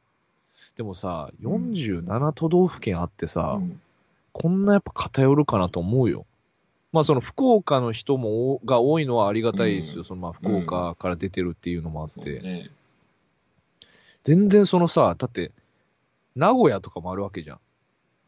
[0.78, 3.82] でもさ、47都道府県あってさ、うん
[4.32, 6.26] こんなやっぱ偏るかなと思うよ。
[6.92, 10.00] まあその福岡の人もおが多いのはありがたいですよ。
[10.00, 12.14] うんそのまあ福岡から出てるっていうのもあって。
[12.14, 12.70] そうね。
[14.24, 15.52] 全然そのさ、だって、
[16.36, 17.60] 名古屋とかもあるわけじゃん。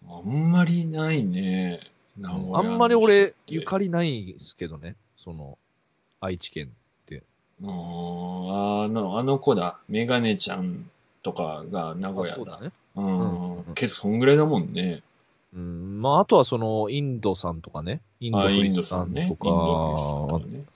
[0.08, 1.82] あんまりないね。
[2.18, 4.96] 名古屋あのんまり俺、ゆかりないんですけどね。
[5.18, 5.58] その、
[6.20, 6.72] 愛知県。
[7.64, 9.78] あーあの、あの子だ。
[9.88, 10.90] メガネちゃん
[11.22, 12.36] とかが名古屋だ。
[12.36, 12.72] そうだね。
[12.96, 13.58] うん。
[13.58, 15.04] うんけど、そんぐらいだもんね。
[15.54, 16.02] うん。
[16.02, 18.02] まああとはその、インドさんとかね。
[18.20, 19.48] インドあ、インドクリスささんとか。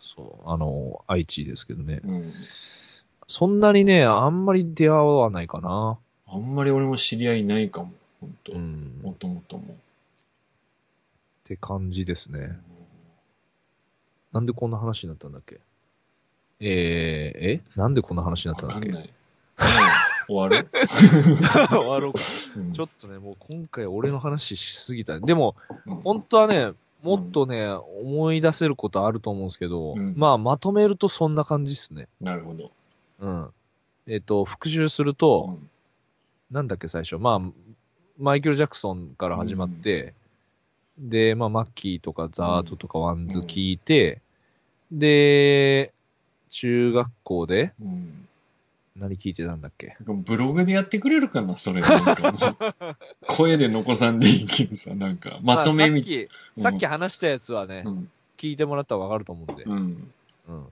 [0.01, 2.01] そう、あの、愛知ですけどね。
[2.03, 2.31] うん。
[3.27, 5.97] そんなにね、あんまり出会わないかな。
[6.27, 7.91] あんまり俺も知り合いないかも。
[8.21, 8.99] 本当うん。
[9.03, 9.75] もっともとも。
[11.43, 12.57] て感じですね。
[14.31, 15.59] なんでこんな話になったんだっけ？
[16.59, 17.61] えー、え？
[17.75, 18.89] なんでこんな話になったんだっけ？
[18.89, 19.13] わかんない。
[20.29, 20.69] うん終わる？
[21.69, 22.19] 終わろうか。
[22.55, 25.19] うんちょっとね、もう今回俺の話しすぎた。
[25.19, 25.55] でも、
[25.85, 26.71] うん本当はね、
[27.03, 27.67] もっとね、
[28.01, 32.07] 思い出せることあると思うんですけど、うんまあ、まとめるとそんな感じですね。
[32.19, 32.71] なるほど。
[33.19, 33.49] うん。
[34.07, 35.69] えっ、と、復習するうと、ん
[36.51, 37.17] なんだっけ最初。
[37.17, 37.51] まあ、
[38.17, 40.13] マイケル・ジャクソンから始まって、
[40.97, 44.21] で、まあ、マッキーとかザートとかワンズ聞いて、
[44.91, 45.93] で、
[46.49, 48.27] 中学校で、うん
[48.95, 49.97] 何聞いてたんだっけ？
[49.99, 52.97] ブログでやってくれるかなそれなんか。
[53.27, 56.11] 声で残さんでいいけどさ、なんか、まとめみあさっ
[56.55, 58.09] き、さっき話したやつはね、うん。
[58.37, 59.63] 聞いてもらったらわかると思うんで。
[59.63, 60.11] うん。
[60.47, 60.65] うん。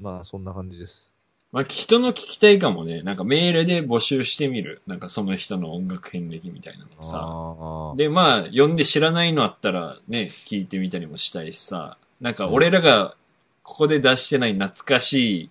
[0.00, 1.12] まあ、そんな感じです。
[1.52, 3.02] まあ、人の聞きたいかもね。
[3.02, 4.82] なんかメールで募集してみる。
[4.86, 7.96] なんかその人の音楽遍歴みたいなのさ。
[7.96, 11.98] で、まあ、読んで知らないのあったらね、聞いてみたりもしたいしさ。
[12.20, 13.16] なんか俺らが
[13.64, 15.50] ここで出してない懐かしい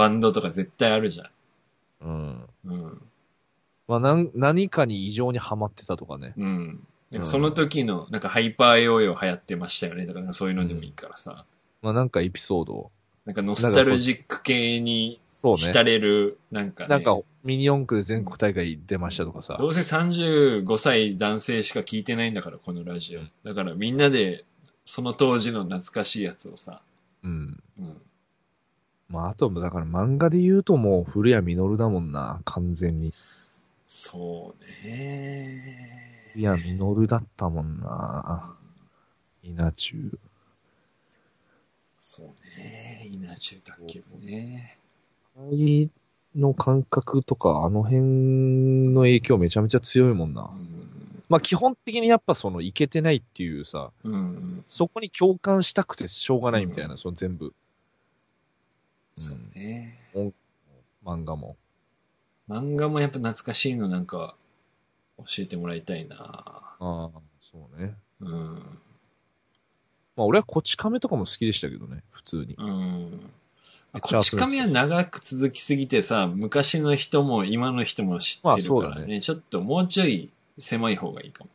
[0.00, 1.28] バンドとか絶対あるじゃん。
[2.00, 2.48] うん。
[2.64, 3.02] うん。
[3.86, 6.32] まあ、なん、何かに異常にハマってたとかね。
[6.38, 6.86] うん。
[7.10, 10.06] でうんもその時の、なんかハイパーヨーヨー流行ってましたよね。
[10.06, 11.44] だからそういうのでもいいからさ。
[11.82, 12.90] まあ、なんかエピソードを。
[13.26, 15.60] なんかノスタルジック系にそうね。
[15.60, 16.88] 浸れる、なんかね。
[16.88, 19.58] なんか、ミニ四駆で全国大会出ましたとかさ。
[19.58, 23.20] どうせ35歳男性しか聞いてないんだから、このラジオ。
[23.46, 24.44] だからみんなで、
[24.86, 26.80] その当時の懐かしいやつをさ。
[27.22, 27.62] うん。
[27.78, 28.00] うん。
[29.10, 33.12] まあ、あと、だから漫画で言うともう、古谷実だもんな、完全に。
[33.86, 34.54] そ
[34.84, 36.30] うね。
[36.34, 38.54] 古谷実だったもんな。
[39.42, 40.18] 稲中。
[41.98, 43.08] そうね。
[43.10, 44.78] 稲中卓球もね。
[45.36, 45.90] 愛
[46.36, 50.50] の感覚とか、あの辺の影響めちゃめちゃ強いもんな。
[51.28, 54.12] まあ基本的にやっぱその、いけてないっていうさ、うん。
[54.12, 54.64] うん。
[54.68, 57.52] そこに共感したくてしょうがないみたいな、その全部。
[59.20, 59.98] そうね。
[61.04, 61.56] 漫画も。
[62.48, 64.34] 漫画もやっぱ懐かしいのなんか
[65.18, 67.10] 教えてもらいたいなああ、
[67.40, 67.94] そうね。
[68.20, 68.54] うん。
[70.16, 72.56] まあ俺はこち亀とかも好きでしたけどね、普通に。
[72.58, 73.30] うん。
[74.00, 78.94] こち亀は長く続きすぎてさ、昔の人も今の人も知ってるからね。
[78.96, 81.50] まあねちょっともうちょい狭い方がいいかも。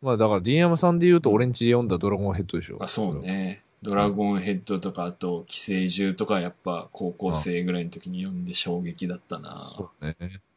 [0.00, 2.78] まあだから D 山さんで言うと俺んちで読んだドラゴンヘッドでしょ。
[2.80, 3.20] あ、そう。
[3.20, 3.62] ね。
[3.82, 10.16] ドラゴンヘッドとか、あと、寄生獣とかやっぱ高校生ぐらいの時に読んで衝撃だったなそうね。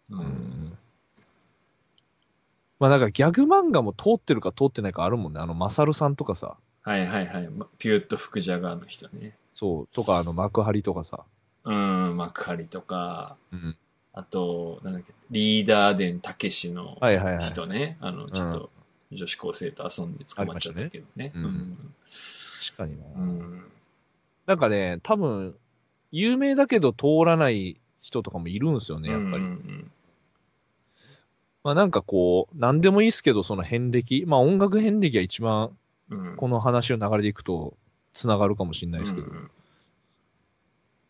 [0.09, 0.15] う。
[0.15, 0.77] うんん。
[2.79, 5.39] まあなんかギャグ漫画も通ってるか通ってないかあるもんね。
[5.39, 6.57] あの、マサルさんとかさ。
[6.81, 7.47] はいはいはい。
[7.47, 9.35] まピューッと福ジャガーの人ね。
[9.53, 9.87] そう。
[9.93, 11.23] とかあの、幕張とかさ。
[11.63, 13.77] うん、幕張とか、うん。
[14.13, 17.45] あと、なんだっけ、リーダーデンたけしのはいはいはい。
[17.45, 17.97] 人ね。
[18.01, 18.71] あの、ちょっと、
[19.11, 21.09] 女子高生と遊んで捕まっちゃったけどね。
[21.17, 21.93] ありましたねうん
[22.61, 23.05] 確かにな。
[23.15, 23.39] うん。
[23.39, 23.63] うん。
[24.45, 25.55] なんかね、多分、
[26.11, 29.35] 有名だけど通らない人とかもいるんですよね、やっぱり。
[29.37, 29.91] うんうん
[31.63, 34.25] まあなんかこう、なんでもいいですけど、その遍歴。
[34.25, 35.77] まあ音楽遍歴が一番、
[36.09, 36.29] うん。
[36.31, 37.77] うんこの話の流れでいくと、
[38.13, 39.27] 繋がるかもしれないですけど。
[39.27, 39.51] うん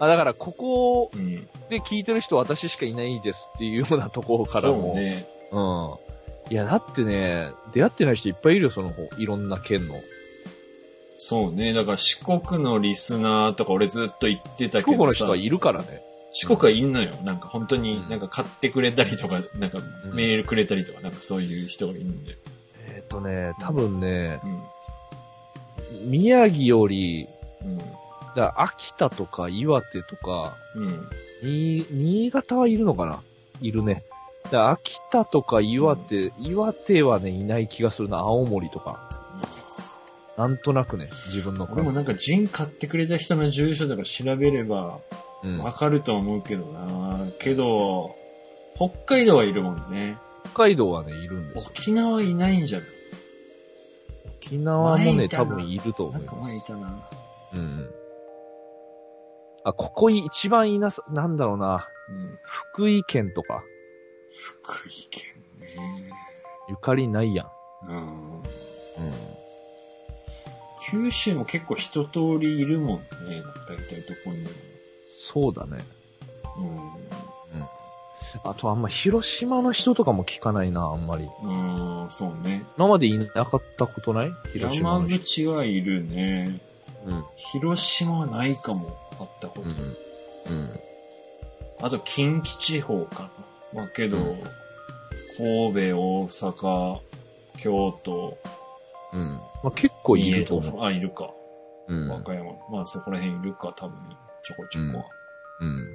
[0.00, 1.46] あ、だからここうん。
[1.68, 4.94] で聞いてる人私しかいないですっていうようなところからそも。
[4.94, 5.26] うね。
[5.52, 6.52] うん。
[6.52, 10.00] いや、だってね、出会ってない人いっぱいいるよ、その、いろんな県の。
[11.16, 11.74] そうね。
[11.74, 14.96] だから四国のリスナーとか俺ずっと言ってた四けどさ。
[14.96, 16.02] 国の人はいるからね。
[16.32, 17.12] 四国はいんのよ。
[17.22, 22.38] なんか本当にうんなんか買ってくれたりとか、なんかうんメールくれたりとか、なんかそういう人がいるんだよ。
[22.88, 24.48] えっ、とね、多分ね、う
[26.06, 26.10] ん。
[26.10, 27.28] 宮城より、
[27.62, 27.78] うん。
[28.36, 31.08] だ秋田とか岩手とか、うん。
[31.42, 33.20] 新新潟はいるのかな？
[33.60, 34.04] いるね。
[34.50, 38.18] だ秋田とか岩手、岩手はね、いない気がするな。
[38.18, 39.18] 青森とか。
[40.38, 44.98] なんとなくね、自分の俺もなんかジン買ってくれた人の住所とか調べれば
[45.44, 47.26] うんわかると思うけどな。
[47.38, 48.16] けど、
[48.76, 50.16] 北海道はいるもんね。
[50.52, 51.70] 北海道はね、いるんですよ。
[51.70, 52.88] 沖縄いないんじゃない？
[54.42, 56.36] 沖縄もね、多分いると思います。
[56.48, 57.08] 前いたな。
[57.52, 57.90] うん。
[59.64, 61.88] あ、ここ一番いなさ、なんだろうな。
[62.08, 62.38] うん。
[62.42, 63.62] 福井県とか、
[64.62, 65.24] 福井県
[65.60, 66.12] ね。
[66.68, 67.50] ゆかりないやん。
[67.88, 68.34] うん。
[68.36, 68.42] うん。
[70.90, 73.04] 九州も結構一通りいるもんね。
[73.68, 74.50] 大体どこにでも。
[75.16, 75.84] そうだね。
[76.58, 76.90] うん。
[78.44, 81.28] あとあんま広島の人とかも聞かないな、あんまり。
[81.42, 82.64] うん、そうね。
[82.76, 84.32] 今までいなかったことない？
[84.52, 85.18] 広島山の人。
[85.18, 86.60] 口はいるね。
[87.06, 87.24] うん。
[87.34, 88.96] 広島はないかも。
[89.20, 89.62] あったこと。
[89.62, 90.58] うん。
[90.58, 90.80] うん。
[91.82, 93.30] あと、近畿地方か
[93.74, 93.82] な。
[93.82, 94.42] まあけど、うん
[95.36, 96.98] 神戸、大阪、
[97.56, 98.36] 京都、
[99.14, 99.26] うん。
[99.26, 100.84] まあ、結構いると思う。
[100.84, 101.30] あ、いるか。
[101.88, 102.08] うん。
[102.08, 102.52] 和歌山。
[102.70, 103.96] まあそこら辺いるか、多分、
[104.44, 105.04] ちょこちょこは。
[105.62, 105.86] うん。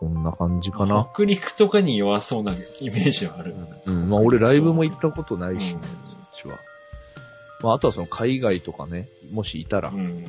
[0.00, 1.08] そんな感じかな。
[1.14, 3.56] 北陸とかに弱そうなイメージはある。
[3.86, 4.08] うん。
[4.08, 5.90] まあ、俺ライブも行ったことないしね、うんそっ
[6.34, 6.58] ちは。
[7.60, 9.92] まあ、あとはその海外とかね、もしいたらう。
[9.92, 10.24] ん。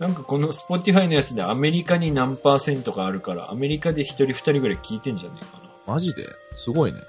[0.00, 5.70] なんかこの Spotify のやつでアメリカに何パーセントかあるから、アメリカで一人二人ぐらい聞いてんじゃねえかな。
[5.86, 6.26] マジで？
[6.56, 7.00] すごいね。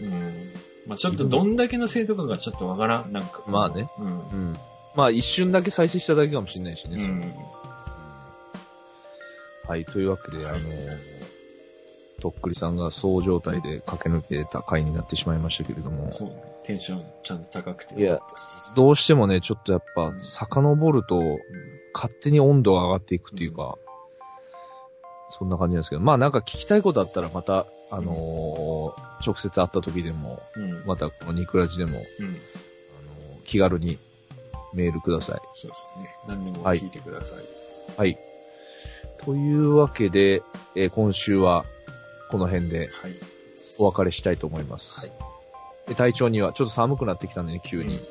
[0.00, 0.52] うん。
[0.86, 3.12] まあちょっとどんだけの生徒かがちょっとわからん。
[3.12, 3.42] なんか。
[3.48, 3.88] まあね。
[3.98, 4.06] うん。
[4.06, 4.10] う
[4.52, 4.56] ん。
[4.94, 7.04] まあ、一瞬だけ再生しただけかもしれないしね。
[7.04, 7.34] うん。
[9.68, 10.60] はい、というわけで、あの、
[12.22, 16.36] とっくりさんがそう状態で駆け抜けた回になってしまいましたけれども、そうね。
[16.64, 18.20] テンションちゃんと高くていや。
[18.74, 21.20] どうしてもね、ちょっとやっぱ、遡ると、
[21.96, 23.78] 勝手に温度が上がっていくっていうか、
[25.30, 30.70] そんな感じなんですけど、まあなんか聞きたいことあったらまた、あのー直接会った時でも、うん。
[30.70, 30.86] うん。
[30.86, 32.26] またこのニクラジでも、うん。
[32.26, 33.98] あのー気軽に
[34.74, 35.40] メールください。
[35.56, 36.14] そうですね。
[36.28, 37.98] 何でもはい聞いてください。
[37.98, 38.18] はい。
[39.24, 40.42] というわけで、
[40.74, 41.64] えー今週は
[42.30, 43.14] この辺ではい。
[43.78, 45.12] お別れしたいと思います。
[45.88, 47.96] で体調にはちょっと寒くなってきたんでね、急に。
[47.96, 48.02] うん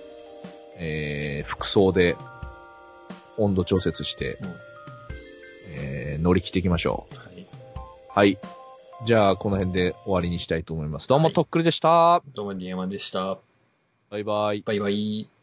[0.77, 2.17] えー服装で
[3.37, 4.55] 温度調節して、うん
[5.77, 7.15] えー乗り切っていきましょう。
[7.15, 7.47] はい。
[8.07, 8.37] はい。
[9.05, 11.09] じゃあ、この辺で終わりにしたいと思います。
[11.09, 12.23] どうも、はいとっくりでした。
[12.33, 13.37] どうも、ディエマでした。
[14.09, 14.61] バイバイ。
[14.65, 15.34] バイバイ。